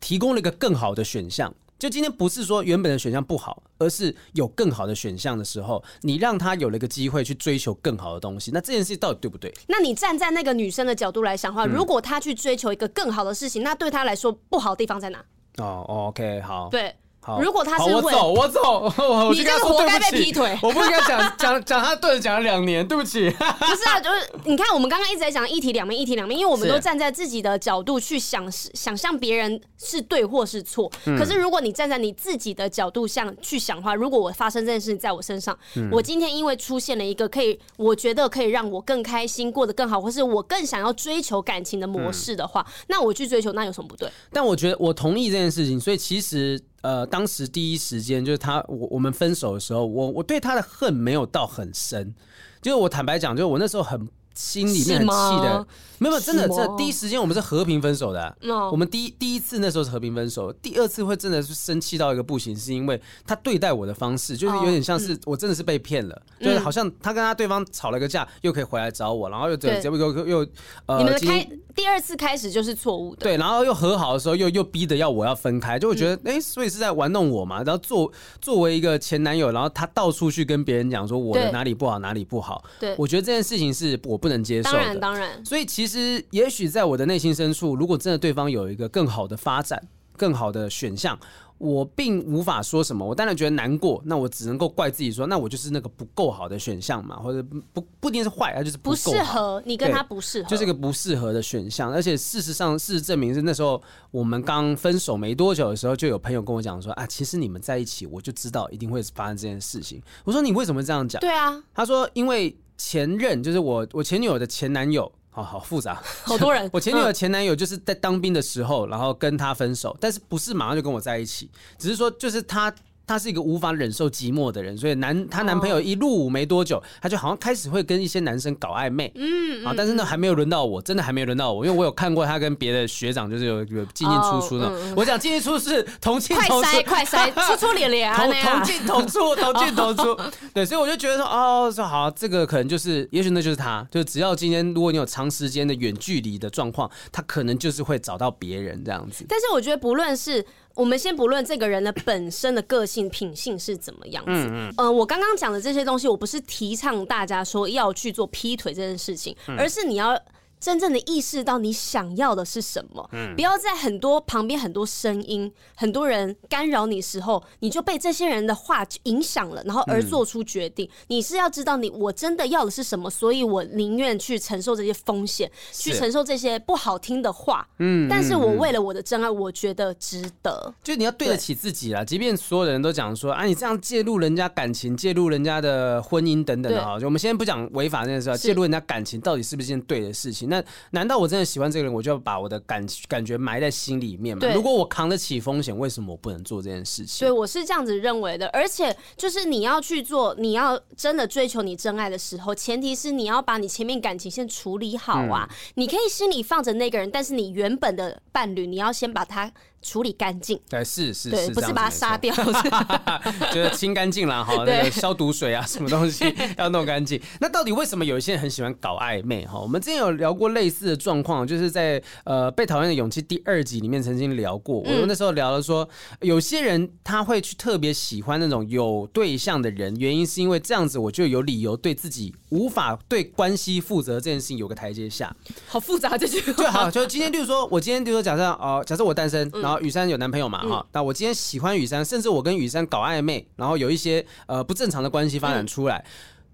[0.00, 9.52] 提供了一个更好的选项，就今天不是说原本的选项不好，而是有更好的选项的时候，你让他有了一个机会去追求更好的东西，那这件事到底对不对？
[9.68, 15.24] 那你站在那个女生的角度来想的话，如果她去追求一个更好的事情，那对她来说不好的地方在哪？
[15.58, 16.94] 哦，OK，好，对。
[17.40, 20.56] 如果他是我走，我走， 我你这个活该被劈腿。
[20.62, 23.28] 我不应该讲讲讲他对着讲了两年，对不起。
[23.30, 30.90] 不是啊，就是你看，我们刚刚一直在讲一体两面，一体两面，因为我们都站在自己的角度去想，想象别人是对或是错。
[31.18, 35.56] 可是如果你站在你自己的角度上去想的话，如果我发生这件事情在我身上，
[35.90, 44.10] 我今天因为出现了一个可以，我觉得可以让我更开心、过得更好，或是我更想要追求感情的模式的话，那我去追求，那有什么不对？
[44.32, 46.60] 但我觉得我同意这件事情，所以其实。
[46.82, 52.14] 呃，当时第一时间就是他，我我们分手的时候，我我对他的恨没有到很深，
[52.62, 54.08] 就是我坦白讲，就是我那时候很。
[54.38, 55.66] 心里面很气的，
[55.98, 58.36] 没有，真的，这第一时间我们是和平分手的。
[58.70, 70.46] 我们第一第一次那时候是和平分手，第二次会真的是生气到一个不行，是因为他对待我的方式，就是有点像是我真的是被骗了，就是好像他跟他对方吵了个架，又可以回来找我，然后又又又又
[70.86, 77.56] 呃，你们的开第二次开始就是错误的，对，然后又和好的时候又又逼得要我要分开，就会觉得哎，所以是在玩弄我嘛。
[77.64, 84.27] 然后作作为一个前男友，然后他到处去跟别人讲说我的哪里不好哪里不好，对，我觉得这件事情是我不。
[84.28, 85.42] 不能接受，当然当然。
[85.42, 89.82] 所以其实，也许在我的内心深处，如果真的对方有一个更好的发展、
[90.18, 91.18] 更好的选项，
[91.56, 93.04] 我并无法说什么。
[93.04, 101.90] 我当然觉得难过，那我只能够怪自己说，那我就是那个不够好的选项嘛，或者不不一定是坏，它就是不适合你跟他不适合，就是一个不适合的选项。
[101.90, 110.02] 而且事实上，事实证明是那时候我们刚分手没多久的时候，就有朋友跟我讲说啊，其实你们在一起，我就知道一定会发生这件事情。
[110.24, 111.18] 我说你为什么这样讲？
[111.20, 112.54] 对啊，他说因为。
[112.78, 116.66] 前任就是我，我前女友的前男友，好好复杂， 好多人。
[116.72, 122.72] 我前女友的前男友就是在当兵的时候，然后跟他分手，但是不是马上就跟我在一起，只是说就是他
[123.08, 129.10] 她是一个无法忍受寂寞的人，所以男她男朋友一入伍没多久，她就好像开始会跟一些男生搞暧昧。
[129.16, 134.66] 嗯，啊，但是呢，还没有轮到我，真的还没有轮到我，因为我有看过她跟别的学长，就是有有进进出出的。
[134.66, 140.14] 哦嗯、我讲进进出出是同进同出，快塞， 出出连连，同同进同出，同进同出。
[140.52, 149.24] 对，所以我就觉得说，哦，说好，这个可能就是，也许那就是他，就只要今天如果你有长时间的远距离的状况，他可能就是会找到别人这样子。
[149.26, 150.44] 但是我觉得，不论是
[150.78, 160.16] 我们先不论这个人的本身的个性品性是怎么样子，嗯嗯，呃，我刚刚讲的这些东西，我不是提倡大家说要去做劈腿这件事情，而是你要。
[160.60, 170.86] 真正的意识到你想要的是什么，嗯，不要在很多旁边很多声音、很多人干扰你时候，你就被这些人的话影响了，然后而做出决定。
[170.86, 180.74] 嗯、你是要知道你我真的要的是什么，所以我宁愿去承受这些风险，去承受这些不好听的话，嗯，但是我为了我的真爱，我觉得值得。
[180.82, 190.47] 就你要对得起自己啦，即便所有的人都讲说啊，你这样介入人家感情、介入人家的婚姻等等的哈，就我们先不讲违法这件事，介入人家感情到底是不是件对的事情？
[190.48, 194.46] 那难道我真的喜欢这个人，我就要把我的感感觉埋在心里面吗？
[194.54, 197.26] 如果我扛得起风险，为什么我不能做这件事情？
[197.26, 198.48] 对，我是这样子认为的。
[198.48, 205.48] 而且，就是你要去做，你要真的追求你真爱的时候，前提是你要把你前面感情先处理好啊。
[205.48, 209.52] 嗯、你可以心里放着那个人，但是你原本的伴侣，你要先把他。
[209.80, 212.34] 处理干净，对，是是对，是，不是把它杀掉，
[213.54, 216.24] 就是清干净了哈，那个消毒水啊， 什么东西
[216.58, 217.20] 要弄干净。
[217.40, 219.58] 那到底为什么有一些人很喜欢搞暧昧哈？
[219.58, 224.80] 我们之前有聊过类似的状况，就是在呃《被讨厌的勇气》第二集里面曾经聊过。
[224.80, 225.88] 我们那时候聊了说，
[226.20, 235.34] 有些人他会去特别喜欢那种有对象的人，原因是因为这样子我就有理由对自己无法对关系负责这件事情有个台阶下。
[235.66, 236.64] 好复杂这句话。
[236.64, 246.04] 就好，就今天，例如说，我今天比如说假设哦，假设我单身，然后雨珊有男朋友嘛哈，那我今天喜欢雨珊，甚至我跟雨珊搞暧昧，然后有一些呃不正常的关系发展出来，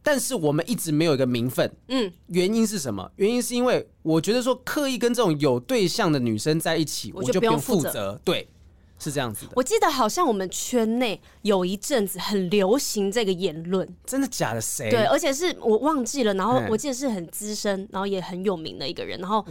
[0.02, 3.10] 但是我们一直没有一个名分，嗯，原因是什么？
[3.16, 8.48] 原因是因为我觉得说刻意跟这种有对象的女生在一起，我就不用负责，对。
[8.96, 14.60] 是这样子的，我记得好像我们圈内有一阵子很流行这个言论，真的假的？
[14.60, 14.88] 谁？
[14.88, 16.32] 对，而且是我忘记了。
[16.34, 19.18] 然后我记得是很资深，然后也很有名的一个人。
[19.18, 19.44] 然后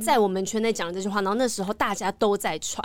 [0.00, 2.82] 在我们圈内讲这句话，然后那时候大家都在传，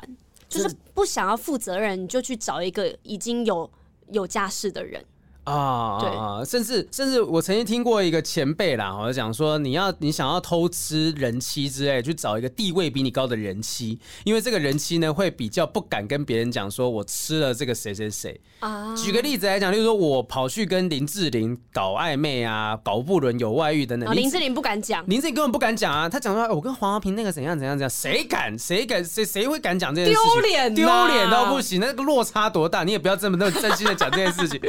[0.49, 3.69] 就是不想要负责任，你就去找一个已经有
[4.09, 5.05] 有家室的人。
[5.49, 18.95] 啊，甚至甚至我曾经听过一个前辈啦，我就讲说，你要你想要偷吃人妻之类，去找一个地位比你高的人妻，因为这个人妻呢会比较不敢跟别人讲说我吃了这个谁谁谁啊。
[18.95, 26.07] 举个例子来讲，例如说我跑去跟林志玲搞暧昧啊，搞不伦有外遇等等，哦、林志玲不敢讲，林志玲根本不敢讲啊。
[26.07, 30.31] 他讲说我跟黄华平那个怎样怎样怎样，谁敢谁敢谁谁会敢讲这件事情？
[30.33, 32.83] 丢脸丢脸到不行，那个落差多大？
[32.83, 34.59] 你也不要这么那么真心的讲这件事情。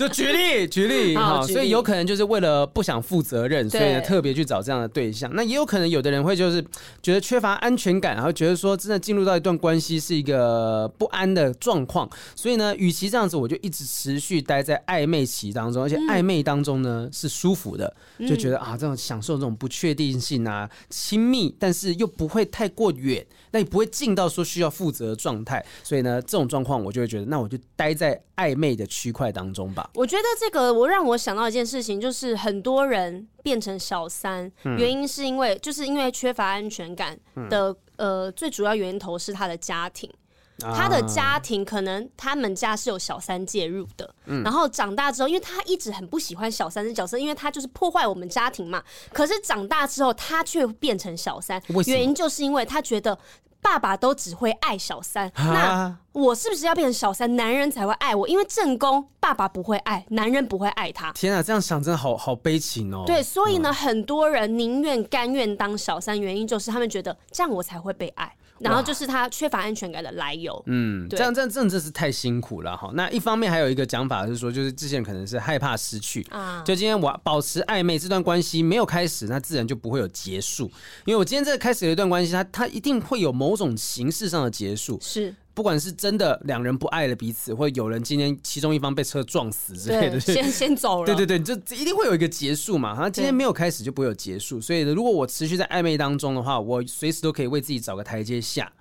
[0.00, 5.30] 就举例举例哈， 所以有可能就是为了不想负责任，所以呢特别去找这样的对象。
[5.34, 6.64] 那也有可能有的人会就是
[7.02, 29.90] 觉得缺乏安全感，然后觉得说真的进入到一段关系是一个不安的状况，所以呢，与其这样子，我就一直持续待在暧昧期当中，而且暧昧当中呢是舒服的，就觉得啊这种享受这种不确定性啊，亲密，但是又不会太过远，那你不会进到说需要负责的状态，所以呢这种状况我就会觉得，那我就待在暧昧的区块当中吧。
[29.94, 40.19] 我觉得这个我让我想到一件事情，就是很多人变成小三，嗯、原因是因为就是因为缺乏安全感的，嗯、呃，最主要源头是他的家庭，啊、
[40.60, 48.82] 他的家庭可能他们家是有小三介入的，嗯、然后长大之后，因为他一直很不喜欢小三的角色，因为他就是破坏我们家庭嘛。
[49.12, 53.18] 可是长大之后，他却变成小三，原因就是因为他觉得。
[53.62, 58.26] 爸爸都只会爱小三，那我是不是要变成小三，男人才会爱我？
[58.26, 61.12] 因为正宫爸爸不会爱，男人不会爱他。
[61.12, 63.04] 天啊，这样想真的好好悲情哦。
[63.06, 68.34] 对，所以呢，嗯、很多人宁愿甘愿当小三，原因就是他们觉得这样我才会被爱。
[68.60, 70.62] 然后就是他缺乏安全感的来由。
[70.66, 72.90] 嗯，对这样这样真的是太辛苦了哈。
[72.94, 76.62] 那一方面还有一个讲法是说，就是之前可能是害怕失去啊。
[76.64, 80.64] 就今天我保持暧昧这段关系没有开始，那自然就不会有结束。
[81.06, 84.98] 因为我今天这个开始有一段关系，它它一定会有某种形式上的结束。
[85.00, 91.06] 是，不管是真的两人不爱了彼此，或者有人今天其中一方被车撞死之类的， 先先走了。
[91.14, 92.96] 对对对，就一定会有一个结束嘛。
[92.96, 94.58] 他今天没有开始，就不会有结束。
[94.58, 98.72] 所以如果我持续在暧昧当中的话，我随时都可以为自己找个台阶下。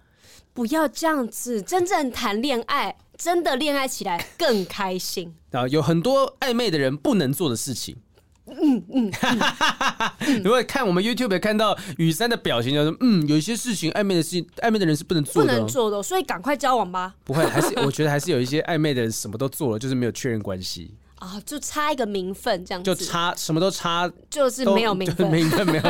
[0.54, 5.68] 不要这样子，真正谈恋爱，真的恋爱起来更开心 啊！
[5.68, 7.98] 有很多暧昧的人不能做的事情，
[8.62, 10.42] 嗯嗯。
[10.44, 17.14] 如果看我们 YouTube 看到雨珊的表情，就是嗯，有一些事情暧昧的事情，暧昧的人是不能做的，不能做的，所以赶快交往吧。
[17.24, 20.92] 不会，还是我觉得还是有一些暧昧的人什么都做了，就是没有确认关系。
[21.20, 25.84] 啊，就差一个名分这样子，就差什么都差，就是没有名分， 名分没有。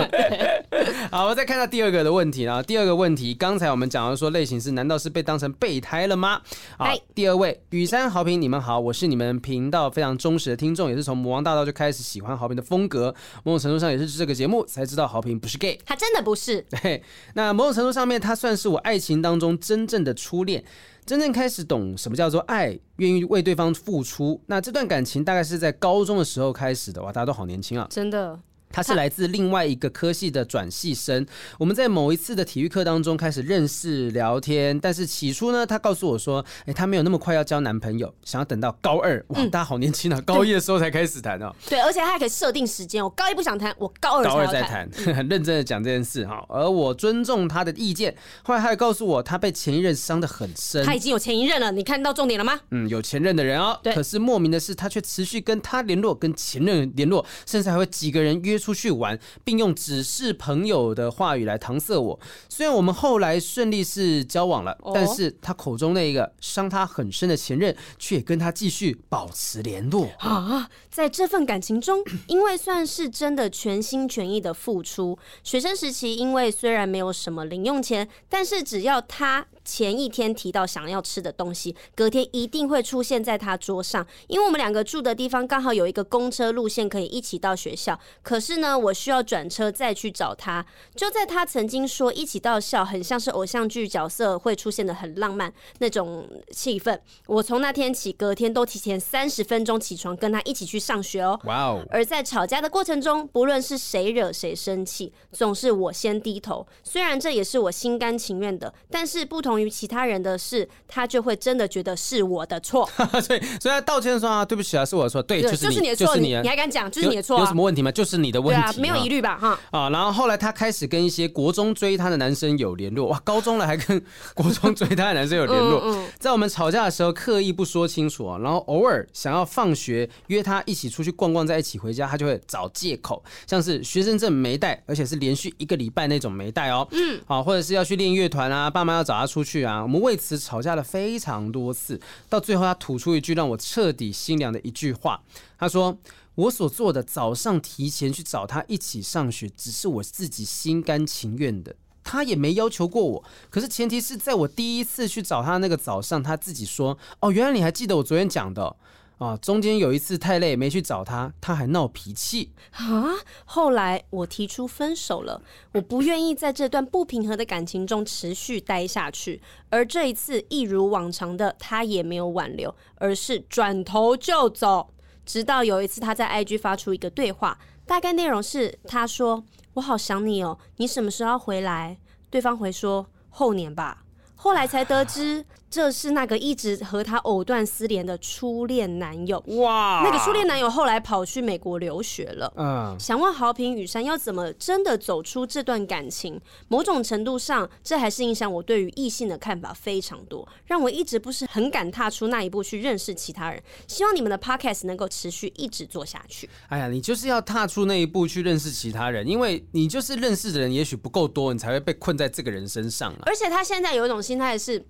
[1.11, 6.41] 好，我再看到第二个的问题啊，第二个问题，刚才我们讲到说类型是，难道是被当成备胎了吗？
[6.77, 13.13] 好，第二位雨山豪平，你们好，我是你们频道非常忠实的听众，也是从魔王大道就开始喜欢豪平的风格，
[13.43, 16.61] 某种程度上也是这个节目才知道豪平不是 gay，他真的不是。
[16.81, 20.63] 对，那某种程度上面，他算是我爱情当中真正的初恋。
[21.09, 27.01] 真正开始懂什么叫做爱，愿意为对方付出，那这段感情大概是在高中的时候开始的。
[27.01, 27.87] 哇，大家都好年轻啊！
[27.89, 28.39] 真的。
[28.71, 31.25] 他是来自另外一个科系的转系生，
[31.57, 39.23] 我们在某一次的体育课当中开始认识聊天，但是起初呢，他告诉我说，哎、欸，他没有那么快要交男朋友，想要等到高二。
[39.29, 41.53] 哇，大家好年轻啊，高一的时候才开始谈哦。
[41.67, 46.45] 对，而且他还可以设定时间，我高一不想谈，我高二高二再谈，很 认真的讲这件事哈。
[46.47, 50.85] 而我尊重他的意见，后来他还告诉我，他被前一任伤的很深。
[50.85, 52.59] 他已经有前一任了，你看到重点了吗？
[52.71, 53.79] 嗯，有前任的人哦。
[53.81, 53.93] 对。
[53.95, 59.17] 可是莫名的是，他却持续跟他联络，跟前任联络，甚至还会几个人约出去玩。
[59.43, 62.19] 并用只是朋友的话语来搪塞我。
[62.49, 70.69] 虽然我们后来顺利是交往了，但是他口中那一个伤他很深的前任，却也跟他继续保持联络啊。
[70.91, 75.17] 在这份感情中， 因为算是真的全心全意的付出。
[75.43, 79.45] 学生时期，因为虽然没有什么零用钱，但是只要他。
[79.63, 84.05] 前一天提到想要吃的东西，隔天一定会出现在他桌上。
[84.27, 90.65] 因为我们两个住的地方刚好有一个公车路线可以一起到学校，可是呢，我需要转车再去找他。
[90.95, 101.39] 就在他曾经说一起到校很像是偶像剧角色会出现的很浪漫那种气氛，我从那天起隔天都提前三十分钟起床跟他一起去上学哦。
[101.43, 101.85] 哇哦！
[101.89, 106.65] 而在吵架的过程中，不论是谁惹谁生气，总是我先低头。
[106.83, 109.48] 虽然这也是我心甘情愿的，但是不同。
[109.57, 112.89] 于其他人的事，他就会真的觉得是我的错。
[113.23, 115.23] 所以，所以他道歉说啊，对不起啊，是我的错。
[115.23, 117.89] 对，就是就是你的错，你你还敢讲，就是你的错，有什么问题吗？
[117.89, 119.37] 就是你的问题，啊，没有疑虑吧？
[119.37, 119.57] 哈。
[119.71, 124.01] 啊，然后后来他开始跟一些国中追他的男生有联络，哇，高中了还跟
[124.33, 139.49] 国中追他的男生有联络， 在我们吵架的时候刻意不说清楚啊，然后偶尔想要放学约他一起出去逛逛，在一起回家，他就会找借口，像是学生证没带，而且是连续一个礼拜那种没带哦，嗯，啊，或者是要去练乐团啊，爸妈要找他出出。
[139.49, 139.81] 去啊！
[139.81, 141.99] 我们为此吵架了非常多次，
[142.29, 145.19] 到最后他吐出一句让我彻底心凉的一句话。
[145.57, 145.97] 他说
[146.35, 153.23] ：“我所做的早上提前去找他一起上学，只是我自己心甘情愿的，他也没要求过我。
[153.49, 158.75] 可是前提是在我第一次去找他那个早上，他自己说：‘哦，原来你还记得我昨天讲的。’”
[159.19, 163.13] 啊，中间有一次太累没去找他，他还闹脾气啊。
[163.43, 165.41] 后来我提出分手了，
[165.73, 169.41] 我不愿意在这段不平和的感情中持续待下去。
[169.69, 174.93] 而这一次一如往常的，他也没有挽留，而是转头就走。
[175.25, 179.43] 直到有一次他在 IG 发出一个对话，大概内容是他说
[179.75, 181.97] ：“我好想你哦，你什么时候回来？”
[182.31, 184.05] 对方回说：“后年吧。”
[184.35, 185.45] 后来才得知。
[185.69, 190.01] 这是那个一直和他藕断丝连的初恋男友哇！
[190.03, 192.51] 那个初恋男友后来跑去美国留学了。
[192.57, 196.41] 嗯，想问豪平雨山要怎么真的走出这段感情？
[196.67, 203.61] 某种程度上，这还是影响我对于异性的看法非常多，让我一直不是很敢踏出那一步去认识其他人。
[203.87, 206.49] 希望你们的 podcast 能够持续一直做下去。
[206.69, 213.19] 哎呀，你就是要踏出那一步去认识其他人，因为你就是认识的人也许不够多，你才会被困在这个人身上啊。
[213.27, 214.83] 而且他现在有一种心态是。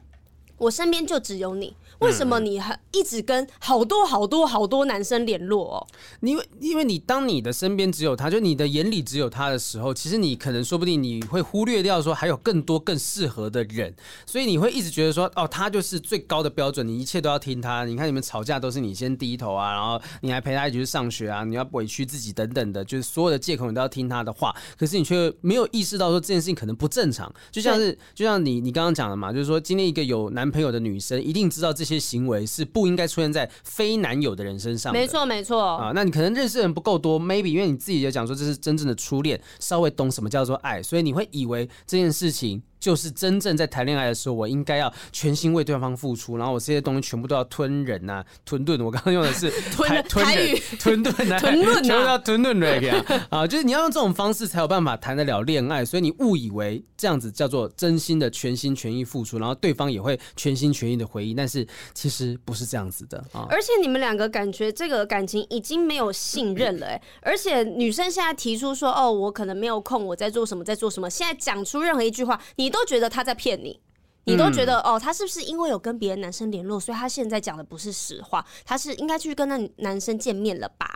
[0.60, 1.76] 我身边就只有你。
[2.00, 5.88] 为什么你还一直跟好多好多好多男生联络哦？
[6.22, 13.94] 因为因为你当你的身边只有他，就你的眼里只有他的时候，其实你可能说不定你会忽略掉说还有更多更适合的人，
[14.26, 17.84] 所以你会一直觉得说哦，他就是最高的标准，你一切都要听他。
[17.84, 24.56] 你看你们吵架都是你先低头啊，然后你还陪他一起去上学啊，你要委屈自己等等的，就是所有的借口你都要听他的话。
[24.78, 32.00] 可是你却没有意识到说这件事情可能不正常，就像是就像你你刚刚讲的嘛，就是说今天一个有男朋友的女生一定知道这些。
[32.10, 34.92] 行为是不应该出现在非男友的人身上。
[34.92, 35.92] 没错，没错啊。
[35.94, 48.80] 那你可能认识的人不够多，maybe 因为你自己也讲说这是真正的初恋，稍微懂什么叫做爱，所以你会以为这件事情就是真正在谈恋爱的时候，我应该要全心为对方付出，然后我这些东西全部都要吞忍呐、啊，吞顿。
[48.80, 52.70] 我刚刚用的是 吞吞忍 吞顿啊，吞顿啊，全部要吞顿的
[53.30, 63.46] 啊，就是你要用这种方式才有办法谈得了恋爱，所以你误以为这样子叫做真心的全心全意付出，然后对方也会全心全意的回应，但是其实不是这样子的啊。
[63.50, 73.82] 而且你们两个感觉这个感情已经没有信任了、欸，哎，而且女生现在提出说，哦，我可能没有空，我在做什么，在做什么，现在讲出任何一句话，你你都觉得他在骗你。
[74.26, 78.46] 你都觉得哦，他是不是因为有跟别的男生联络，所以他现在讲的不是实话？
[78.64, 80.88] 他是应该去跟那男生见面了吧？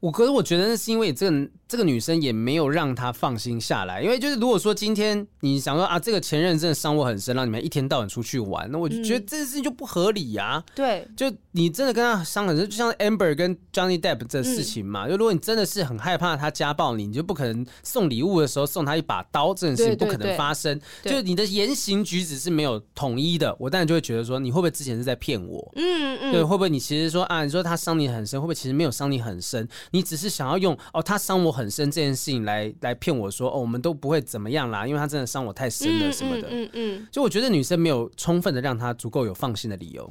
[0.00, 10.64] 我可是我觉得那是因为这个这个女生也没有让他放心下来，因为就是如果说今天你想说啊，这个前任真的伤我很深，让你们一天到晚出去玩，那我就觉得这件事情就不合理呀、啊。
[10.74, 15.08] 对，就你真的跟他伤很深，就像 Amber 跟 Johnny Depp 这事情嘛。
[15.08, 20.78] 就如果你真的是很害怕他家暴你，你就不可能送礼物的时候送他一把刀，这件事情不可能发生。
[21.02, 22.73] 就你的言行举止是没有。
[22.94, 25.72] 统一的，我当然就会觉得说，你会不会之前是在骗我？
[25.76, 29.68] 嗯嗯，对，会不会你其实说啊，你说他伤你很深，会不会其实没有伤你很深？
[29.90, 36.48] 你只是想要用哦，他伤我很深这件事情来来骗我说哦，我们都不会怎么样啦，因为他真的伤我太深了什么的。
[36.48, 40.10] 嗯嗯，嗯，就我觉得女生没有充分的让他足够有放心的理由。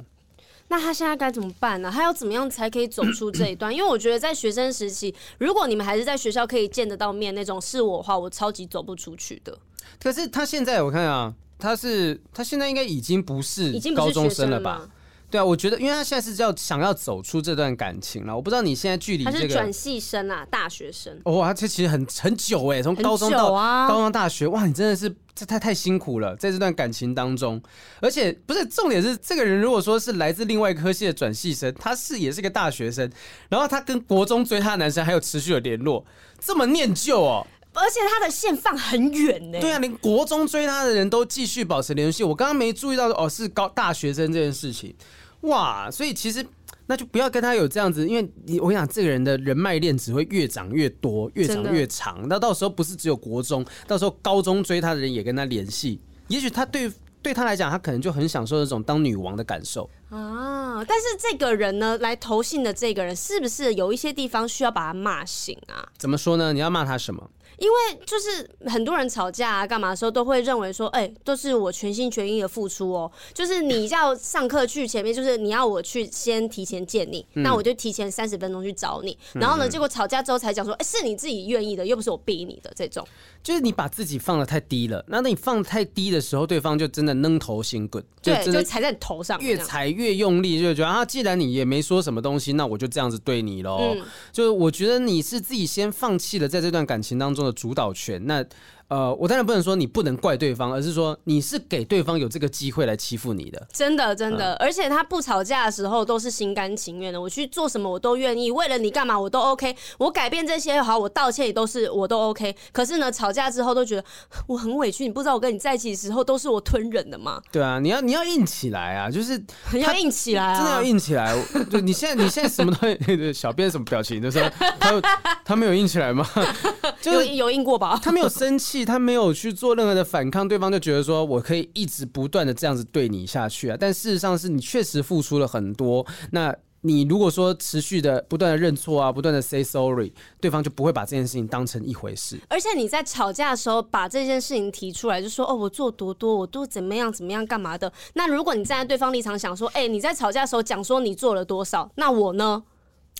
[0.68, 1.90] 那他现在该怎么办呢？
[1.92, 3.72] 他要怎么样才可以走出这一段？
[3.72, 9.56] 因为我觉得在学生时期，如果你们还是在学校可以见得到面那种，是我的话，我超级走不出去的。
[10.02, 11.34] 可是他现在我看啊。
[11.64, 14.86] 他是他现在应该已经不是高中生了吧？
[15.30, 18.36] 对啊，我觉得，因为他现在是要想要走出这段感情了。
[18.36, 23.50] 我不知道你现在距离这个转系生啊，大学生哇，这其实很很久哎，从高中到
[23.88, 27.60] 高中大学，哇，你真的是这太太辛苦了，在这段感情当中。
[28.00, 33.10] 而且不是重点是，这个人如果说是来自另外一科系的转系生，他是也是个大学生，
[33.48, 36.04] 然后他跟国中追他的男生还有持续的联络，
[36.38, 37.44] 这么念旧哦。
[37.74, 39.60] 而且他的线放很远呢。
[39.60, 42.24] 对啊，连国中追他的人都继续保持联系。
[42.24, 44.94] 我刚刚没注意到哦，是高大学生这件事情，
[45.42, 45.90] 哇！
[45.90, 46.44] 所以其实
[46.86, 52.26] 那就不要跟他有这样子，因为你我跟你讲，这个人的人脉链只会越长越多，越长越长。
[52.28, 56.90] 那到时候不是只有国中，到时候高中追他的人也跟他联系，也许他对
[57.22, 60.84] 对他来讲，他可能就很享受那种当女王的感受啊。
[60.86, 65.88] 但是这个人呢，来投信的这个人，是不是有一些地方需要把他骂醒啊？
[65.96, 66.52] 怎么说呢？
[66.52, 67.30] 你要骂他什么？
[67.58, 67.76] 因为
[68.06, 73.10] 就是很多人吵架啊，干嘛的时候都会认为说，哎、欸，都是我全心全意的付出哦。
[73.32, 79.16] 就是你要上课去前面，就是你要我去先提前见你，嗯、那我就提前三十分钟去找你。
[79.34, 83.06] 然后呢，结果吵架之后才讲说，哎、欸，是你自己愿意的，又不是我逼你的这种。
[83.42, 93.94] 就是你把自己放的太低了，那那你放得太低的时候，对方就真的扔头醒滚，对，就踩在你头上，越踩越用力，就觉得啊，既然你也没说什么东西，那我就这样子对你喽。
[93.94, 94.02] 嗯、
[94.32, 98.24] 就是我觉得你是自己先放弃了在这段感情当中的主导权。
[98.26, 98.44] 那
[98.88, 103.66] 呃，我当然不能说你不能怪对方，而是说你是给对方有这个机会来欺负你的。
[103.72, 112.54] 真的，真的，嗯、而且他不吵架的时候都是心甘情愿的，我去做什么我都愿意，为了你干嘛我都 OK，我改变这些好，我道歉也都是我都 OK。
[112.72, 114.04] 可是呢，吵架之后都觉得
[114.46, 117.40] 我很委屈，你不知道我跟你在一起的时候都是我吞忍的吗？
[117.50, 121.34] 对啊，你要你要硬起来啊，就是要硬起来啊，真的要硬起来。
[121.70, 123.32] 对，你现在你现在什么东西？
[123.32, 124.20] 小编什么表情？
[124.20, 124.38] 就是
[124.78, 125.00] 他
[125.44, 126.28] 他没有硬起来吗？
[127.00, 127.98] 就是、有有硬过吧？
[128.02, 128.73] 他没有生气。
[128.82, 133.76] 他没有去做任何的反抗，对方就觉得说我可以一直不断的这样子对你下去啊。
[133.78, 136.06] 但事实上是你确实付出了很多。
[136.30, 142.38] 那你如果说持续的不断的认错啊，不断的 say sorry，对方就不会把这件事情当成一回事。
[142.48, 147.90] 而且你在吵架的时候把这件事情提出来，就说哦，我做多多，我都怎么样怎么样干嘛的。
[148.12, 152.62] 那如果你站在对方立场想说，哎，你在吵架的时候讲说你做了多少，那我呢？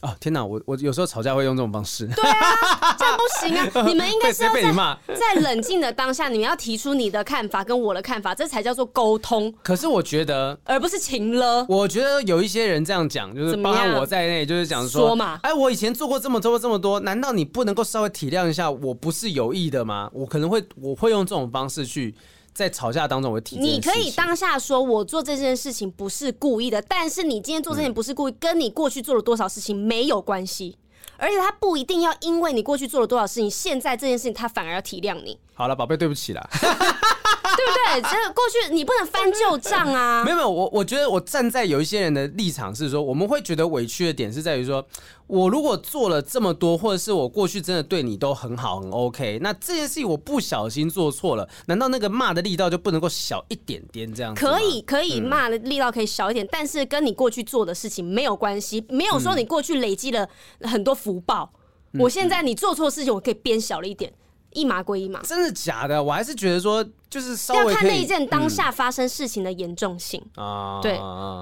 [0.04, 2.06] 哦天哪，我我有时候吵架会用这种方式。
[2.06, 3.66] 对啊，这样不行啊！
[3.88, 4.62] 你们应该是要在
[5.16, 9.52] 在冷静的当下，你们要提出你的看法跟我的看法，这才叫做沟通。
[9.62, 11.64] 可是我觉得， 而不是情了。
[11.68, 18.70] 我觉得有一些人这样讲，就是包括我在内，就是讲说，说嘛，哎，我以前做过这么多这么多，难道你不能够稍微体谅一下？
[18.70, 20.10] 我不是有意的吗？
[20.12, 22.14] 我可能会我会用这种方式去。
[22.54, 23.58] 在吵架当中，我会提。
[23.58, 30.78] 你可以当下说，我做这件事情不是故意的，但是你今天做这件事情不是故意，跟你过去做了多少事情没有关系，
[31.16, 35.36] 而且他不一定要因为你过去做了多少事情，现在这件事情他反而要体谅你。
[35.52, 36.48] 好了，宝贝，对不起啦。
[37.64, 38.10] 对不对？
[38.10, 40.22] 这个过去你不能翻旧账啊！
[40.24, 44.84] 没有没有，我我觉得我站在有一些人的立场是说，我们会觉得委屈的点是在于说，
[45.26, 54.44] 我如果做了这么多，或者是我过去真的对你都很好很 OK，那这件事情我不小心做错了，难道那个骂的力道就不能够小一点点这样子？
[54.44, 60.28] 可以可以骂的力道可以小一点，嗯、但是跟你过去做的事情没有关系，没有说你过去累积了
[60.62, 61.50] 很多福报，
[61.92, 64.12] 嗯、我现在你做错事情我可以变小了一点。
[64.54, 65.20] 一码归一码。
[65.22, 66.02] 真的假的？
[66.02, 70.80] 我还是觉得说，就是稍微要看那一件当下发生事情的严重性啊。
[70.80, 70.98] 对，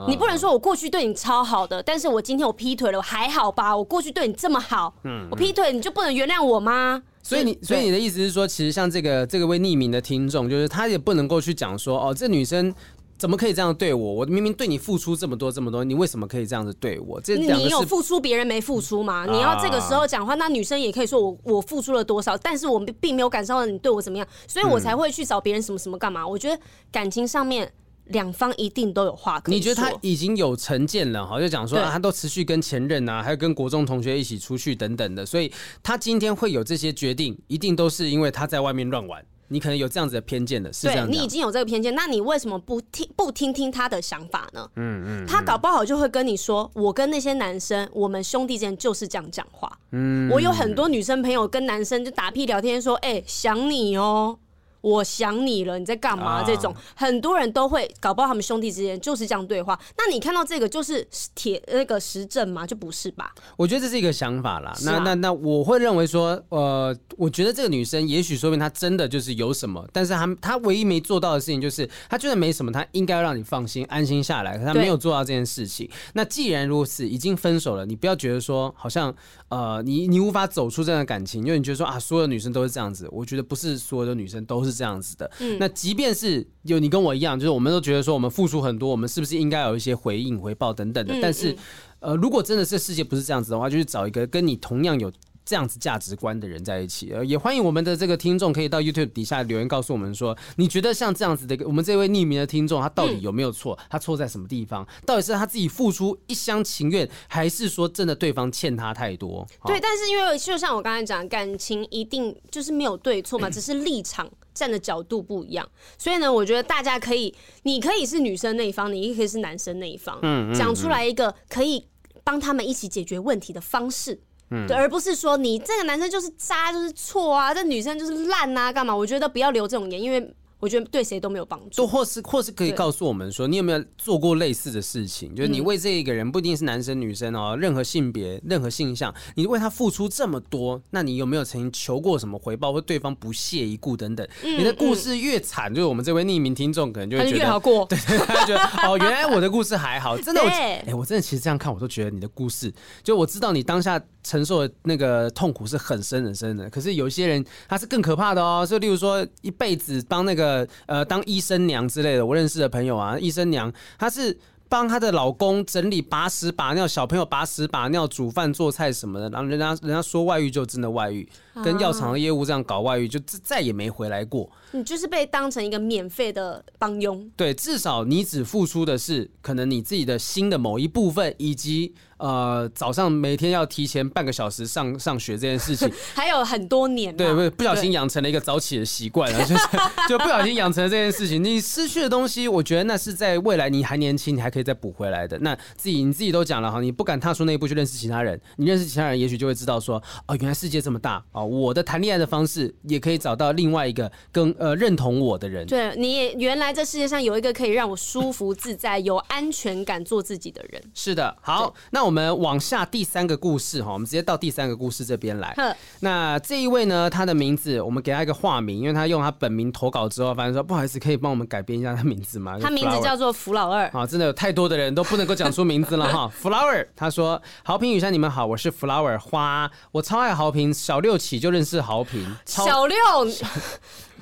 [0.09, 3.77] 你不能说我过去对你超好的，但是我今天我劈腿了，我还好吧？
[3.77, 7.03] 我过去对你这么好，嗯，我劈腿你就不能原谅我吗？
[7.23, 12.75] 所以你，所以你的意思是说，其实像这个这个位匿名的听众，就是他也不能够去讲说，哦，这女生。
[13.23, 14.14] 怎么可以这样对我？
[14.14, 17.20] 我明明对你付出这么多这么多，你为什么可以这样子对我？
[17.20, 19.25] 这你有付出，别人没付出吗？
[19.31, 26.27] 你要这个时候讲话，那女生也可以说我我付出了多少，但是我并没有感受到你对我怎么样，所以我才会去找别人什么什么干嘛？
[26.27, 26.61] 我觉得
[26.91, 27.73] 感情上面
[28.07, 29.57] 两方一定都有话可以说。
[29.57, 31.25] 你觉得他已经有成见了？
[31.25, 39.25] 哈，就讲说他都持续跟前任啊，还有跟国中同学一起出去等等的，所以他今天会有这些决定，一定都是因为他在外面乱玩。
[39.53, 41.07] 你可能有这样子的偏见的，是这样。
[41.07, 44.67] 对，你已经有这个偏见，那你为什么不听不听听他的想法呢？
[44.77, 49.71] 嗯嗯，他搞不好就会跟你说，我跟那些男生，我们兄弟之间就是这样讲话。
[49.91, 54.39] 嗯，我有很多女生朋友跟男生就打屁聊天说，哎、欸，想你哦。
[54.83, 56.43] 我想你了，你在干嘛？
[56.45, 59.78] 这种很多人都会搞不好他们兄弟之间就是这样对话。
[59.97, 62.66] 那你看到这个就是铁那个实证吗？
[62.66, 63.33] 就不是吧？
[63.57, 64.74] 我觉得这是一个想法啦。
[64.85, 75.89] 那那那我会认为说，呃，我觉得这个女生也许说明她真的就是有什么，但是她她唯一没做到的事情就是她觉得没什么，她应该让你放心安心下来，可她没有做到这件事情。
[76.14, 79.14] 那既然如此，已经分手了，你不要觉得说好像
[79.53, 83.07] 呃你你无法走出这样的感情，因为你觉得说啊所有女生都是这样子。
[83.13, 84.73] 我觉得不是所有的女生都是。
[84.73, 91.15] 是这样子的，嗯，那即便是有你跟我一样，就是我们都觉得说我们付出很多，我们是不是应该有一些回应、回报等等的？
[91.21, 91.55] 但是，
[92.01, 95.13] 呃，如果真的是世界不是这样子的话，就是找一个跟你同样有。
[95.45, 103.78] 这样子价值观的人在一起，呃，也欢迎我们的这个听众可以到 YouTube 底下留言告诉我们说，你觉得像这样子的，我们这位匿名的听众，他到底有没有错？
[103.90, 104.86] 他错在什么地方？
[105.05, 109.47] 到底是他自己付出一厢情愿，还是说真的对方欠他太多？
[109.66, 115.68] 对，但是因为就像我刚才讲，感情一定就是没有对错嘛，只是立场站的角度不一样。
[115.99, 117.34] 所以呢，我觉得大家可以，
[117.64, 121.84] 你可以是女生那一方，你也可以是男生那一方，嗯，讲出来一个可以
[122.22, 124.20] 帮他们一起解决问题的方式。
[124.67, 128.95] 对，而不是说你这个男生就是渣，就是错啊，这女生就是烂啊，干嘛？
[128.95, 130.35] 我觉得不要留这种言，因为。
[130.63, 135.35] 我觉得对谁都没有帮助，或是或是可以告诉我们说，你有没有做过类似的事情？
[135.35, 144.25] 就是你为这一个人，不一定是男生女生哦，任何性别、任何性向，你为他付出这么多，那你有没有曾经求过什么回报，或对方不屑一顾等等？
[144.45, 147.85] 你的故事越惨，就是我们这位匿名听众可能就会觉得越好过。
[147.91, 152.73] 对，他就觉得哦，原来我的故事还好，真的，我哎，我真的其实这样看，我都觉得你的故事，
[153.03, 156.68] 就我知道你当下承受的那个痛苦是很深很深的。
[156.70, 160.68] 可是有些人他是更可怕的哦，就例如说一辈子当那个。
[160.87, 164.37] 呃，当医生娘之类的，我认识的朋友啊，医生娘，她是
[164.68, 171.27] 帮她的老公整理把屎把尿，小朋友把屎把尿，煮饭做菜什么的，然后人家人家说外遇就真的外遇，
[171.65, 174.51] 跟药厂的业务这样搞外遇，就再也没回来过。
[174.71, 177.31] 你就是被当成一个免费的帮佣。
[177.37, 181.95] 对，至少你只付出的是可能你自己的心的某一部分，以及。
[182.19, 187.13] 呃，早上每天要提前半个小时上上学这件事情， 还有很多年。
[187.17, 189.69] 对，不不小心养成了一个早起的习惯了，就是
[190.09, 191.43] 就不小心养成了这件事情。
[191.43, 195.37] 你失去的东西，我觉得那是在未来你还年轻，你还可以再补回来的。
[195.41, 205.66] 那自己你自己都讲了哈，你不敢踏出那一步去认识其他人，你认识其他人，也许就会知道说，哦，原来世界这么大哦，我的谈恋爱的方式也可以找到另外一个跟呃认同我的人。
[205.66, 210.80] 对，你也原来这世界上有一个可以让我舒服自在、有安全感做自己的人。
[210.95, 212.12] 是的，好，那我。
[212.12, 215.57] 们往下第三个故事哈，我们直接到第三个故事这边来。
[216.01, 222.59] 那这一位呢，他的名字我们给他一个化名，因为他用他本名投稿之后，反正说不好意思，可以帮我们改编一下他名字吗？
[222.61, 226.30] 他名字叫做福老二 啊，真的有太多的人都不能够讲出名字了哈。
[226.38, 232.97] Flower，他说：好评、雨山，你们好，我是 Flower 花，我超爱好评，小六起就认识豪平，小六。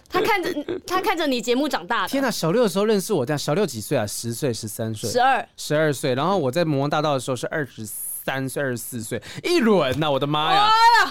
[0.09, 0.53] 他看着
[0.87, 2.31] 他看着你节目长大的，天哪！
[2.31, 4.07] 小六的时候认识我，这样小六几岁啊？
[4.07, 6.15] 十岁、十三岁、十二、十二岁。
[6.15, 7.87] 然后我在魔王大道的时候是二十
[8.25, 10.11] 三岁、二十四岁，一轮呐！
[10.11, 10.69] 我的妈呀，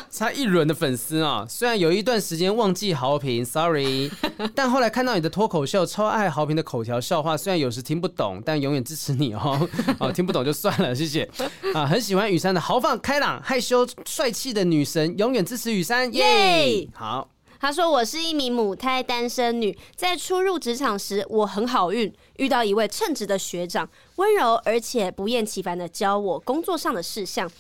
[0.10, 1.45] 差一轮的粉丝啊！
[1.49, 4.12] 虽然有一段时间忘记豪平，sorry，
[4.53, 7.36] 但后来看到你的脱口秀，超爱豪平的口条笑话。
[7.36, 9.68] 虽然有时听不懂，但永远支持你哦。
[9.99, 11.30] 哦，听不懂就算了，谢谢。
[11.74, 16.88] 啊，很喜欢雨珊的豪放开朗、害羞帅气的女神，永远支持雨珊，耶！
[16.93, 17.30] 好。
[17.60, 27.51] 他说：“我是一名母胎单身女，在初入职场时，我很好运，遇到一位称职的学长，温柔而且不厌其烦的教我工作上的事项。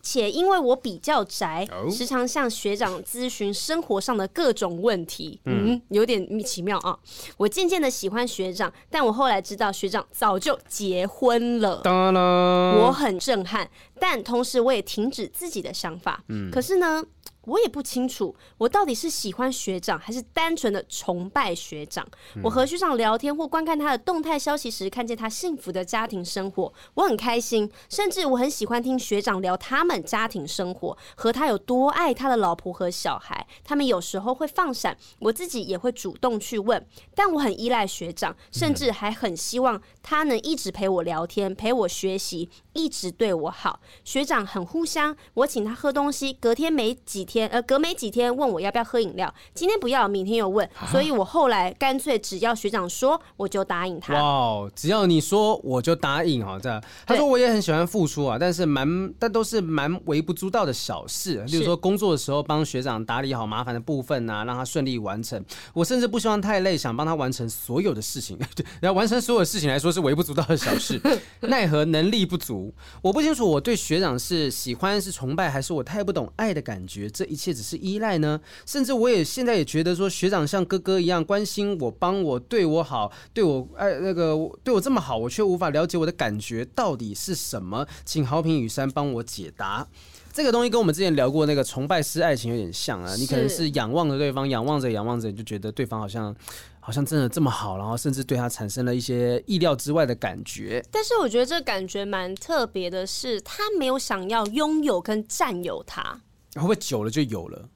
[0.00, 5.40] 且因为我比较宅，时常向学长咨询生活上的各种问题。
[5.46, 6.96] 嗯，有点奇妙啊。
[7.36, 13.68] 我渐渐的喜欢学长，但我后来知道学长早就结婚了，当然我很震撼，
[13.98, 16.22] 但同时我也停止自己的想法。
[16.28, 17.04] 嗯，可是呢。”
[17.46, 22.06] 我也不清楚，我到底是喜欢学长，还是单纯的崇拜学长。
[22.42, 27.70] 我和学长聊天或观看他的动态消息时，看见他幸福的家庭生活，我很开心。
[27.88, 33.46] 甚至我很喜欢听学长聊他们家庭生活，和他有多爱他的老婆和小孩。
[33.62, 36.84] 他们有时候会放闪，我自己也会主动去问。
[37.14, 43.78] 但我很依赖学长，甚至还很希望他能一直陪我聊天，陪我学习，一直对我好。
[44.04, 47.35] 学长很互相，我请他喝东西，隔天没几天。
[47.44, 54.14] 呃，隔没几天问我要不要喝饮料，今天不要，明天又问，所以我后来干脆只要学长说，我就答应他。
[54.14, 56.82] 哇，只要你说我就答应哈，这样。
[57.06, 65.44] 他说我也很喜欢付出啊，但是蛮但都是蛮微不足道的小事，例如说工作的时候帮学长打理好麻烦的部分啊，让他顺利完成。
[65.74, 68.38] 我甚至不希望太累，想帮他完成所有的事情。
[68.80, 71.00] 然后完成所有的事情来说是微不足道的小事，
[71.42, 72.72] 奈何能力不足。
[73.02, 77.08] 我不清楚我对学长是喜欢是崇拜，还是我太不懂爱的感觉。
[77.10, 78.40] 这一切只是依赖呢？
[78.64, 87.86] 甚至我也现在也觉得说，学长像哥哥一样关心我、帮我、对我好，对我爱那个对我这么好，我却无法了解我的感觉到底是什么？
[88.04, 89.86] 请好评雨山帮我解答。
[90.32, 96.34] 这个东西跟我们之前聊过那个崇拜式爱情有点像啊，你可能是仰望着对方，仰望着仰望着，你就觉得对方好像
[96.78, 100.84] 好像真的这么好，然后甚至对他产生了一些意料之外的感觉。
[100.90, 106.20] 但是我觉得这感觉蛮特别的是，他没有想要拥有跟占有他。
[106.60, 107.68] 会不会久了就有了？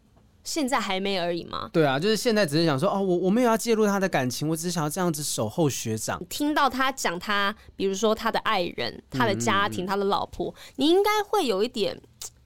[0.43, 1.69] 现在还没而已吗？
[1.71, 6.21] 对啊，就是现在只是想说哦，我我没有要介入他的感情，我只是想要这样子守候学长。
[6.31, 12.01] 听到他讲他，比如说他的爱人、他的家庭、嗯、他的老婆，你应该会有一点。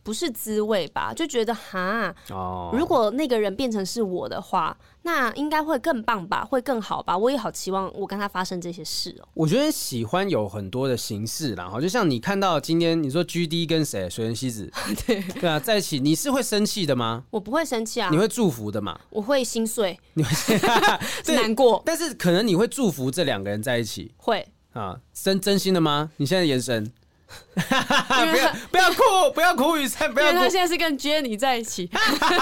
[0.04, 1.12] 不是滋味吧？
[1.12, 7.16] 就觉得哈，哦，如果那个人变成是我的话，那应该会更棒吧，会更好吧？
[7.16, 9.26] 我也好期望我跟他发生这些事哦。
[9.34, 14.70] 我觉得喜欢有很多的形式，然后就像你看到今天你说 GD 跟谁水原希子，
[15.06, 17.24] 对对啊，在一起，你是会生气的吗？
[17.30, 18.10] 我不会生气啊。
[18.10, 19.00] 你会祝福的嘛？
[19.08, 20.30] 我会心碎，你会
[21.34, 26.10] 难过，但是可能你会祝福这两个人在一起，会啊，真真心的吗？
[26.18, 26.92] 你现在眼神。
[28.30, 30.32] 不要不要哭， 不要哭，雨珊不要哭。
[30.32, 31.88] 因为他现在是跟 Jenny 在一起。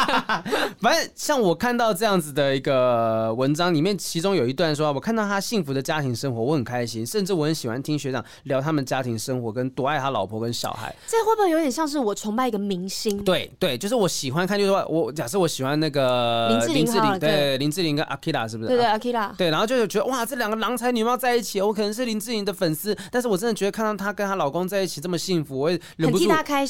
[0.81, 10.95] 反正像我看到这样子的一个文章里面，其中有一段说，我看到他幸福的家庭生活，我很开心，甚至我很喜欢听学长聊他们家庭生活，跟多爱他老婆跟小孩。
[11.07, 13.23] 这会不会有点像是我崇拜一个明星？
[13.23, 18.69] 对对，就是我喜欢看，就是说我假设我喜欢那个林志玲，对林志玲跟阿基拉是不是？
[18.69, 26.25] 对对阿基拉对，然后就是觉得哇，这两个郎才女貌在一起，我可能是林志玲的粉丝，但是我真的觉得看到她跟她老公在一起这么幸福，我也忍不住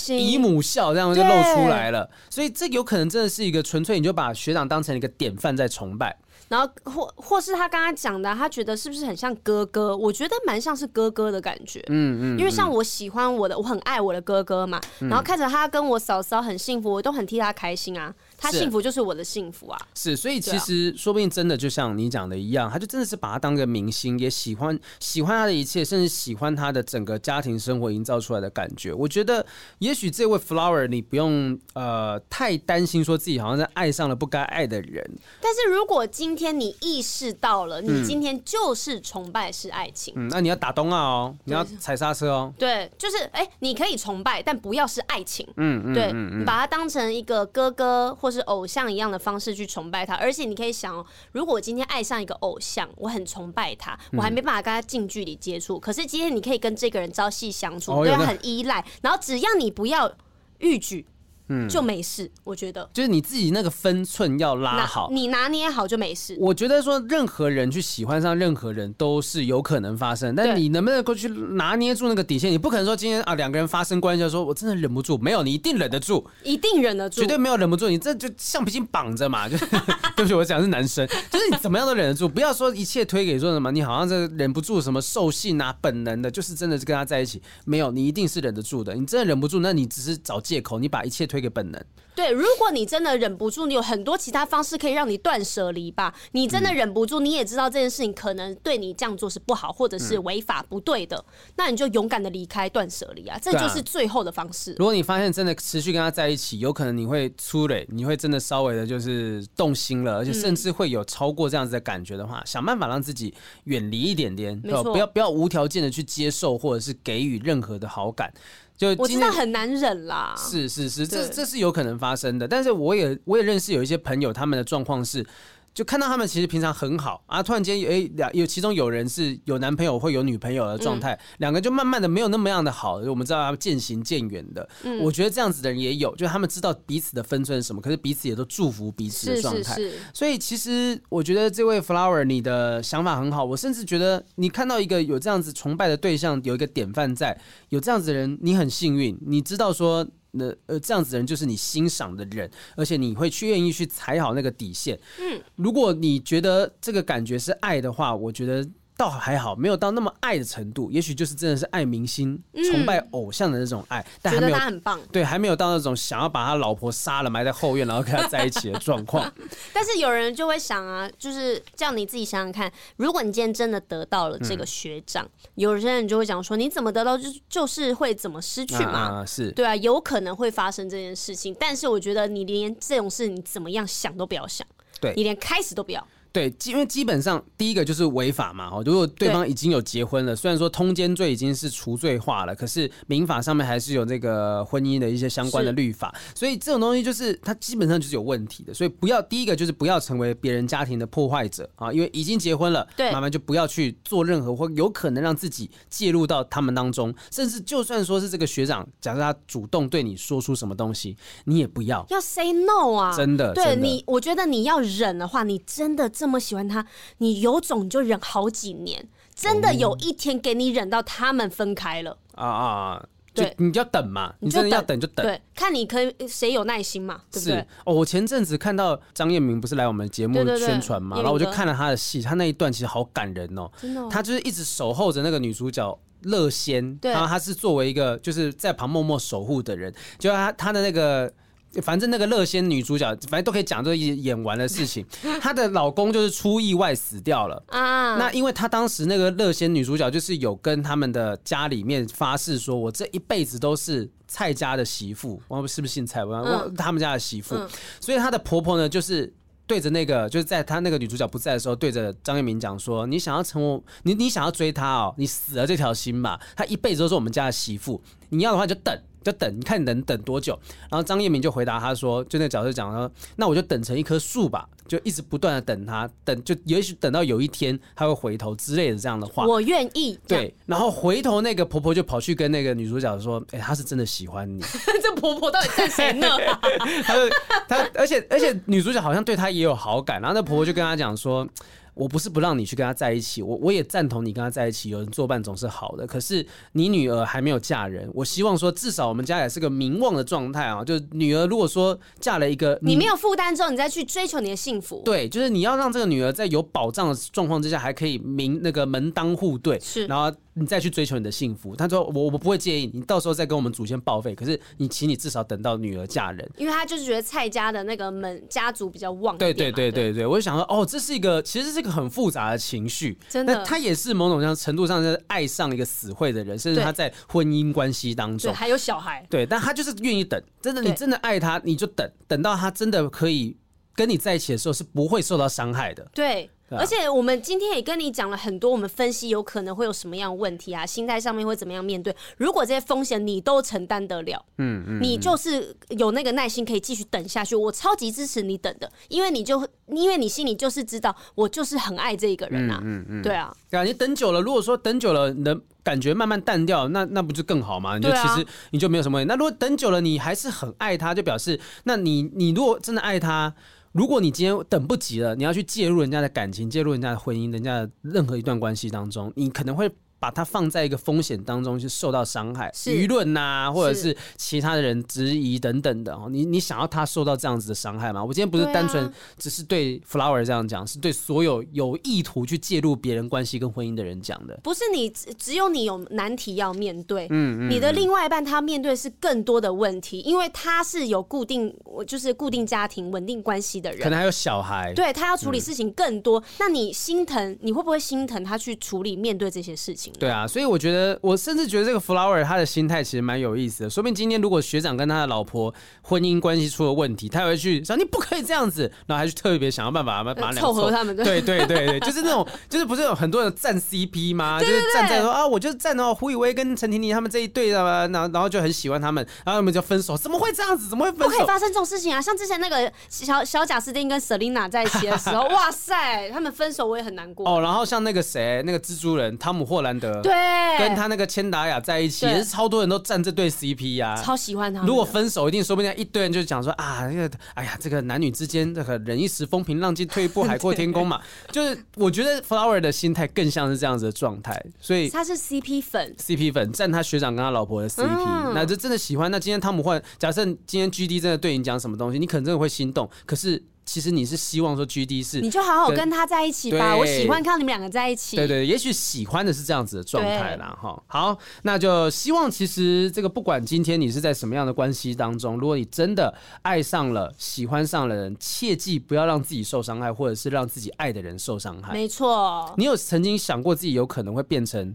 [0.08, 2.08] 姨母笑，这样就露出来了。
[2.30, 6.16] 所以这有可能真的是一个纯粹，你就把学长当成一个典范在崇拜。
[6.48, 9.96] 然后或或是他刚刚讲的，他觉得是不是很像哥哥？
[9.96, 11.82] 我觉得蛮像是哥哥的感觉。
[11.88, 14.78] 嗯嗯，因为像我喜欢我的，我很爱我的哥哥嘛。
[14.98, 18.14] 然后看着他跟我嫂嫂很幸福，我都很替他开心啊。
[18.42, 19.78] 他幸福就是我的幸福啊！
[19.94, 28.92] 是，所以其实说不定真的就像你讲的一样，他就真的是把他当个明星，也喜欢喜欢他的一切，甚至喜欢他的整个家庭生活营造出来的感觉。
[28.92, 29.46] 我觉得，
[29.78, 35.08] 也许这位 Flower 你不用呃太担心，说自己好像在爱上了不该爱的人。
[35.40, 42.52] 但是如果今天你意识到了，你今天就是崇拜是爱情，嗯，那你要打东啊哦，你要踩刹车哦。
[42.58, 45.46] 对，就是哎、欸，你可以崇拜，但不要是爱情。
[45.58, 48.31] 嗯嗯，对，你把他当成一个哥哥或。
[48.32, 60.10] 是偶像一样的方式去崇拜他，而且你可以想哦，如果我今天爱上一个偶像，我很崇拜他，我还没办法跟他近距离接触，可是今天你可以跟这个人朝夕相处，对他很依赖，然后只要你不要
[60.58, 61.06] 逾矩。
[61.52, 62.30] 嗯，就没事。
[62.44, 66.34] 我觉得就是你自己那个分寸要拉好，你拿捏好就没事。
[66.40, 72.50] 我觉得说任何人去喜欢上任何人都是有可能发生，但你能不能够去拿捏住那个底线？
[72.50, 77.88] 你不可能说今天啊两个人发生关系的时候，我真的忍不住，没有，你一定忍得住，一定忍得住，绝对没有忍不住。
[77.88, 79.58] 你这就橡皮筋绑着嘛，就
[80.16, 88.94] 对不起，我讲的是男生，就是你怎么样都忍得住，不要说一切推给说什么，你好像是忍不住什么兽性啊本能的，就是真的是跟他在一起，没有，你一定是忍得住的。
[88.94, 91.84] 你真的忍不住，那你只是找借口，你把一切推一个本能。
[92.14, 96.14] 对，如果你真的忍不住，你有很多其他方式可以让你断舍离吧。
[96.32, 101.24] 你真的忍不住，你也知道这件事情可能对你这样做是不好，或者是违法不对的，
[101.56, 104.74] 那你就勇敢的离开，断舍离啊，这就是最后的方式。
[104.78, 113.32] 如果你发现真的持续跟他在一起，有可能你会出垒，你会真的稍微的就是动心了，而且甚至会有超过这样子的感觉的话，想办法让自己
[113.64, 118.32] 远离一点点，没错，不要不要无条件的去接受或者是给予任何的好感。
[118.74, 122.48] 就我知道很难忍啦，是是是，这这是有可能发生的。
[122.48, 125.24] 但是我也我也认识有一些朋友，他们的状况是，
[125.72, 134.68] 就看到他们其实平常很好啊，突然间哎两有其中有人是有男朋友或有女朋友的状态，两、嗯、个就慢慢的没有那么样的好，我们知道他们渐行渐远的。
[134.84, 139.78] 嗯，我觉得这样子的人也有，就是他们知道彼此的分寸是什么，可是彼此也都祝福彼此的状态。
[140.12, 147.40] 所以其实我觉得这位 Flower 你的想法很好，我甚至觉得你看到一个有这样子崇拜的对象，有一个典范在，
[147.70, 150.06] 有这样子的人，你很幸运，你知道说。
[150.32, 154.98] 那呃，这样子的人就是你欣赏的人，而且你会去愿意去踩好那个底线。
[155.20, 158.68] 嗯，如果你觉得这个感觉是爱的话，我觉得。
[159.02, 165.00] 倒还好，没有到那么爱的程度，也许就是真的是爱明星、嗯、崇拜偶像的那种爱，但还没有，他很棒。
[165.10, 169.28] 对，还没有到那种想要把他老婆杀了埋在后院，然后跟他在一起的状况。
[169.74, 179.22] 但是有人就会想啊，就是叫你自己想想看，如果你今天真的得到了这个学长，嗯、有些人就会讲说，你怎么得到就就是会怎么失去嘛？
[179.22, 181.52] 啊是对啊，有可能会发生这件事情。
[181.58, 184.64] 但是我觉得你连这种事你怎么样想都不要想，
[185.00, 186.06] 对你连开始都不要。
[186.32, 211.14] 对，因为基本上第一个就是违法嘛，哦，如果对方已经有结婚了，虽然说通奸罪已经是除罪化了，可是民法上面还是有这个婚姻的一些相关的律法，所以这种东西就是它基本上就是有问题的，所以不要第一个就是不要成为别人家庭的破坏者啊，因为已经结婚了，对，慢慢就不要去做任何或有可能让自己介入到他们当中，甚至就算说是这个学长，假设他主动对你说出什么东西，
[211.44, 212.06] 你也不要。
[212.08, 216.10] 要 say no 啊，真的，对你，我觉得你要忍的话，你真的。
[216.22, 216.86] 这么喜欢他，
[217.18, 219.04] 你有种就忍好几年，
[219.34, 223.06] 真的有一天给你忍到他们分开了啊啊！
[223.34, 227.66] 对，你就要等嘛，你真的要等就等，对，看你可以谁有耐心嘛，对不对？
[227.84, 241.32] 哦，我前阵子看到张彦明不是来我们节目宣传嘛，然后我就看了他的戏，他那一段其实好感人哦，真的，他就是一直守候着那个女主角乐仙，然后他是作为一个就是在旁默默守护的人，就他他的那个。
[241.80, 245.06] 反正那个乐仙女主角，反正都可以讲这演完的事情。
[245.40, 248.16] 她的老公就是出意外死掉了啊。
[248.16, 256.24] 那因为她当时那个乐仙女主角就是有跟他们的家里面发誓说，我这一辈子都是蔡家的媳妇，我是不是姓蔡？
[256.24, 257.56] 我他们家的媳妇。
[258.00, 259.32] 所以她的婆婆呢，就是
[259.66, 266.38] 对着那个，就是在她那个女主角不在的时候，对着张彦明讲说：“你想要成为你，你想要追她哦，你死了这条心吧。
[266.54, 270.58] 她一辈子都是我们家的媳妇，你要的话就等。”就等，你看你能等多久？
[270.90, 280.18] 然后张彦明就回答他说：“就那个角色讲说，那我就等成一棵树吧，就一直不断的等他，等就也许等到有一天他会回头之类的这样的话。”我愿意。
[280.26, 284.60] 对，然后回头那个婆婆就跑去跟那个女主角说：“哎、欸，她是真的喜欢你。”
[285.02, 286.26] 这婆婆到底在谁呢？
[287.04, 287.28] 她说
[287.68, 291.46] 她，而且而且女主角好像对她也有好感，然后那婆婆就跟她讲说。
[291.94, 296.06] 我不是不让你去跟他在一起，我我也赞同你跟他在一起，有人作伴总是好的。
[296.06, 300.84] 可是你女儿还没有嫁人，我希望说至少我们家也是个名望的状态啊。
[300.84, 305.02] 就是女儿如果说嫁了一个你，你没有负担之后，你再去追求你的幸福。
[305.04, 310.34] 对，就是你要让这个女儿在有保障的状况之下，还可以名那个门当户对，是，然后。
[310.54, 314.34] 你再去追求你的幸福，他说我我不会介意，你到时候再跟我们祖先报废。
[314.34, 319.38] 可是你请你至少等到女儿嫁人，因为他就是觉得蔡家的那个门家族比较旺。
[319.38, 323.62] 对对对对对，我就想说哦，这是一个其实是一个很复杂的情绪，真的。
[323.64, 329.26] 他也是某种上程度上是爱上一个死会的人，甚至他在婚姻关系当中还有小孩。
[329.28, 333.56] 对，但他就是愿意等，真的，你真的爱他，你就等，等到他真的可以
[333.94, 336.08] 跟你在一起的时候，是不会受到伤害的。
[336.14, 336.48] 对。
[336.78, 342.14] 而且我们今天也跟你讲了很多，我们分析有可能会有什么样的问题啊，心态上面会怎么样面对。
[342.36, 347.54] 如果这些风险你都承担得了，嗯嗯，你就是有那个耐心可以继续等下去。
[347.54, 357.98] 我超级支持你等的，因为你就因为你心里就是知道，我就是很爱这一个人啊，嗯嗯，对啊，对啊，你等久了，如果说等久了你的感觉慢慢淡掉，那那不就更好吗？
[357.98, 359.28] 你就其实你就没有什么问题。
[359.28, 363.54] 那如果等久了你还是很爱他，就表示那你你如果真的爱他。
[363.92, 369.90] 如果你今天等不及了，你要去介入人家的感情，介入人家的婚姻，人家的任何一段关系当中，你可能会。
[370.22, 376.28] 把它放在一个风险当中，去受到伤害，舆论呐，或者是其他的人质疑等等的哦。
[376.30, 378.24] 你你想要他受到这样子的伤害吗？
[378.24, 384.60] 我今天不是单纯只是对 Flower 这样讲，是对所有有意图去介入别人关系跟婚姻的人讲的。
[384.62, 391.74] 不是你只有你有难题要面对，嗯嗯，你的另外一半他面对是更多的问题，因为他是有固定
[392.06, 396.40] 就是固定家庭稳定关系的人，可能还有小孩，对他要处理事情更多。
[396.60, 400.11] 那你心疼，你会不会心疼他去处理面对这些事情？
[400.12, 400.20] 情。
[400.20, 403.90] 对啊，所以我觉得，我甚至觉得这个 Flower 他的心态其实蛮有意思的。
[403.90, 411.16] 说不定今天如果学长跟他的老婆婚姻关系出了问题，他也会去说你不可以这样子，然后还去特别想要办法把 把凑合他们。
[411.16, 414.60] 对对对对，就是那种， 就是不是有很多人站 CP 吗？
[414.60, 420.88] 就是站在说啊，我就是站到胡宇威跟陈婷婷他们这一对的嘛，然后然后就很喜欢他们，然后他们就分手，怎么会这样子？
[420.88, 421.28] 怎么会分手？
[421.28, 422.20] 不可以发生这种事情啊！
[422.20, 427.48] 像之前那个小 小贾斯汀跟 Selina 在一起的时候，哇塞，他们分手我也很难过。
[427.48, 430.32] 哦，然后像那个谁，那个蜘蛛人汤姆霍兰德，对，
[430.78, 434.82] 跟他那个千达雅在一起，也是超多人都站这对 CP 呀，超喜欢他。
[434.82, 441.20] 如果分手，一定说不定一堆人就讲说啊，那个哎呀，这个男女之间这个忍一时风平浪静，退一步海阔天空嘛。
[441.52, 449.30] 就是我觉得 Flower 的心态更像是这样子的状态，所以他是 CP 粉，CP 粉站他学长跟他老婆的 CP，那这真的喜欢。
[449.30, 453.62] 那今天汤姆换，假设今天 GD 真的对你讲什么东西，你可能真的会心动，可是。
[453.84, 456.96] 其实你是希望说 GD 是，你就好好跟他在一起吧。
[456.96, 458.36] 我喜欢看到你们两个在一起。
[458.36, 460.76] 对对，也许喜欢的是这样子的状态啦。
[460.80, 471.92] 哈，好，那就希望其实这个不管今天你是在什么样的关系当中，如果你真的爱上了、喜欢上了人，切记不要让自己受伤害，或者是让自己爱的人受伤害。
[471.92, 472.72] 没错。
[472.76, 474.94] 你有曾经想过自己有可能会变成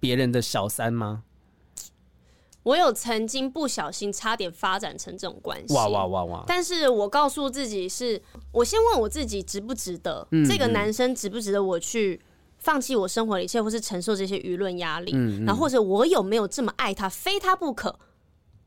[0.00, 1.22] 别人的小三吗？
[2.64, 6.44] 我有曾经不小心差点发展成这种关系，哇哇哇哇！
[6.46, 12.20] 但是我告诉自己是，我先问我自己值不值得，嗯、这个男生值不值得我去
[12.58, 17.98] 放弃我生活的一切，或是承受这些舆论压力，嗯嗯，然后或者我有没有这么爱他，非他不可？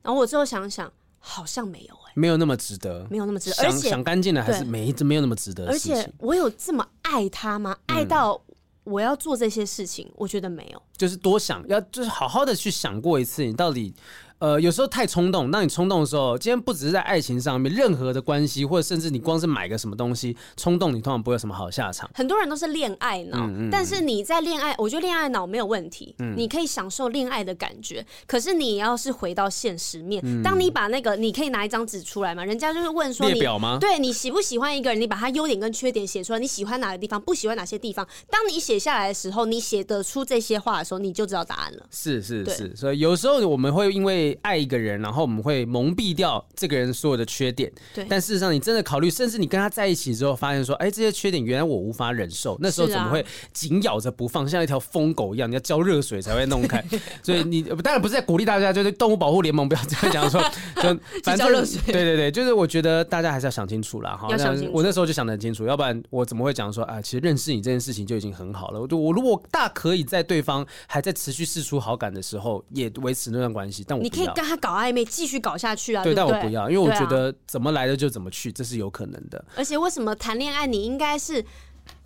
[0.01, 7.77] 然后我最后想想，好像没有、欸，哎，没有那么值得，没有那么值得，想而且想干净的还是没没有那么值得，而且我有这么爱他吗？
[7.85, 8.41] 爱到。
[8.85, 13.93] 我要做这些事情，我觉得没有，就是多想要，就是好好的去想过一次，你到底。
[14.39, 15.49] 呃，有时候太冲动。
[15.49, 22.09] 当你冲动的时候，今天不只是在爱情上面，任何的关系，或者甚至你光是买个什么东西，冲动你通常不会有什么好下场。
[22.13, 28.05] 很多人都是恋爱脑，嗯嗯、但是你在恋爱，我觉得恋爱脑没有问题，嗯、你可以享受恋爱的感觉。
[28.27, 32.43] 可是你要是回到现实面，嗯、当你把那个，你可以拿一张纸出来嘛？
[32.43, 33.77] 人家就是问说你，列表吗？
[33.79, 34.99] 对，你喜不喜欢一个人？
[34.99, 38.05] 你把他优点跟缺点写出来，你喜欢哪个地方，不喜欢哪些地方？
[38.29, 41.85] 当你写下来的时候，你写得出这些话的时候，你就知道答案了。
[41.89, 44.95] 是是是，所以有时候我们会因为爱一个人。
[45.01, 48.05] 然后我们会蒙蔽掉这个人所有的缺点，对。
[48.09, 52.57] 但事实上，你真的考虑，甚至你跟他在一起之后，发现说，哎，这些缺点原来我无法忍受。
[52.61, 55.49] 那时候怎么会紧咬着不放，像一条疯狗一样？
[55.49, 56.83] 你要浇热水才会弄开。
[57.21, 60.41] 所以你当然不是在鼓励大家，就是动物保护联盟不要这样讲说，
[60.81, 61.47] 就 反正
[61.85, 64.15] 对对对，就是我觉得大家还是要想清楚啦。
[64.15, 64.27] 哈，
[64.71, 67.01] 我那时候就想得很清楚，要不然我怎么会讲说啊？
[67.01, 68.79] 其实认识你这件事情就已经很好了。
[68.79, 75.03] 我我如果大可以在对方还在持续试出好感的时候，也维持那段关系，但我你可以跟他搞暧昧。
[75.05, 76.03] 继续搞下去啊！
[76.03, 79.43] 对，对对，但我不要，因为我觉得怎么来的就怎么去，这是有可能的。
[79.55, 81.45] 而且为什么谈恋爱，你应该是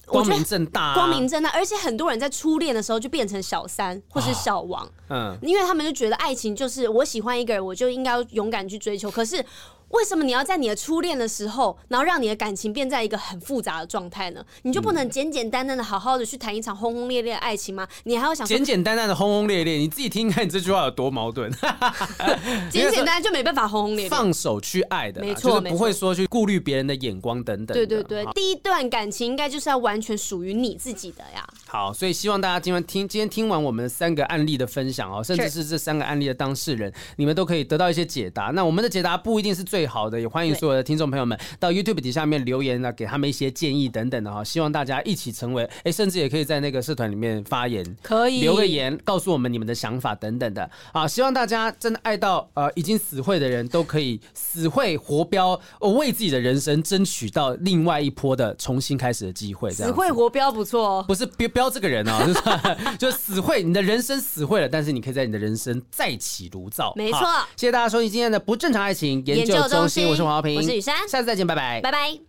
[0.06, 1.50] 光明正大、啊，光明正大。
[1.52, 9.10] 而且很多人在初恋的时候就变成小三或是小王，哦、嗯，因为他们就觉得爱情就是我喜欢一个人，我就应该要勇敢去追求。
[9.10, 9.44] 可是。
[9.90, 14.44] 为什么你要在你的初恋的时候，然后让你的感情变在一个很复杂的状态呢？
[14.64, 17.88] 你就不能简简单单的好好的去谈一场轰轰烈烈的爱情吗？
[18.04, 21.52] 你还要想简简单单的轰轰烈烈，你自己听看你这句话有多矛盾。
[22.72, 27.76] 简简单单就没办法轰轰烈烈，放手去爱的，没错，就是不会说去顾虑别人的眼光等等。
[27.76, 31.48] 对对对，第一段感情应该就是要完全属于你自己的呀。
[31.68, 38.46] 好，所以希望大家今天听今天听完我们三个案例的分享哦，甚至是这三个案例的当事人，你们都可以得到一些解答。
[38.54, 40.56] 那我们的解答不一定是最好的，也欢迎。
[40.56, 51.08] 所有的听众朋友们，到 YouTube 底下面留言呢，给他们一些建议等等的哈，希望大家一起成为哎、欸，甚至也可以在那个社团里面发言，可以留个言，告诉我们你们的想法等等的啊。
[51.08, 59.70] 希望大家真的爱到呃已经死会的人都可以死会活标，为自己的人生争取到另外一波的重新开始的机会。
[59.72, 62.26] 死会活标不错哦，不是标标这个人哦，
[62.98, 66.94] 就是就死会，你的人生死会了，但是你可以在你的人生再起炉灶。
[66.96, 67.20] 没错，
[67.56, 70.56] 谢谢大家收听今天的不正常爱情研究中心，我是黄浩平。
[70.56, 72.29] 我是雨珊，下次再见，拜拜，拜拜。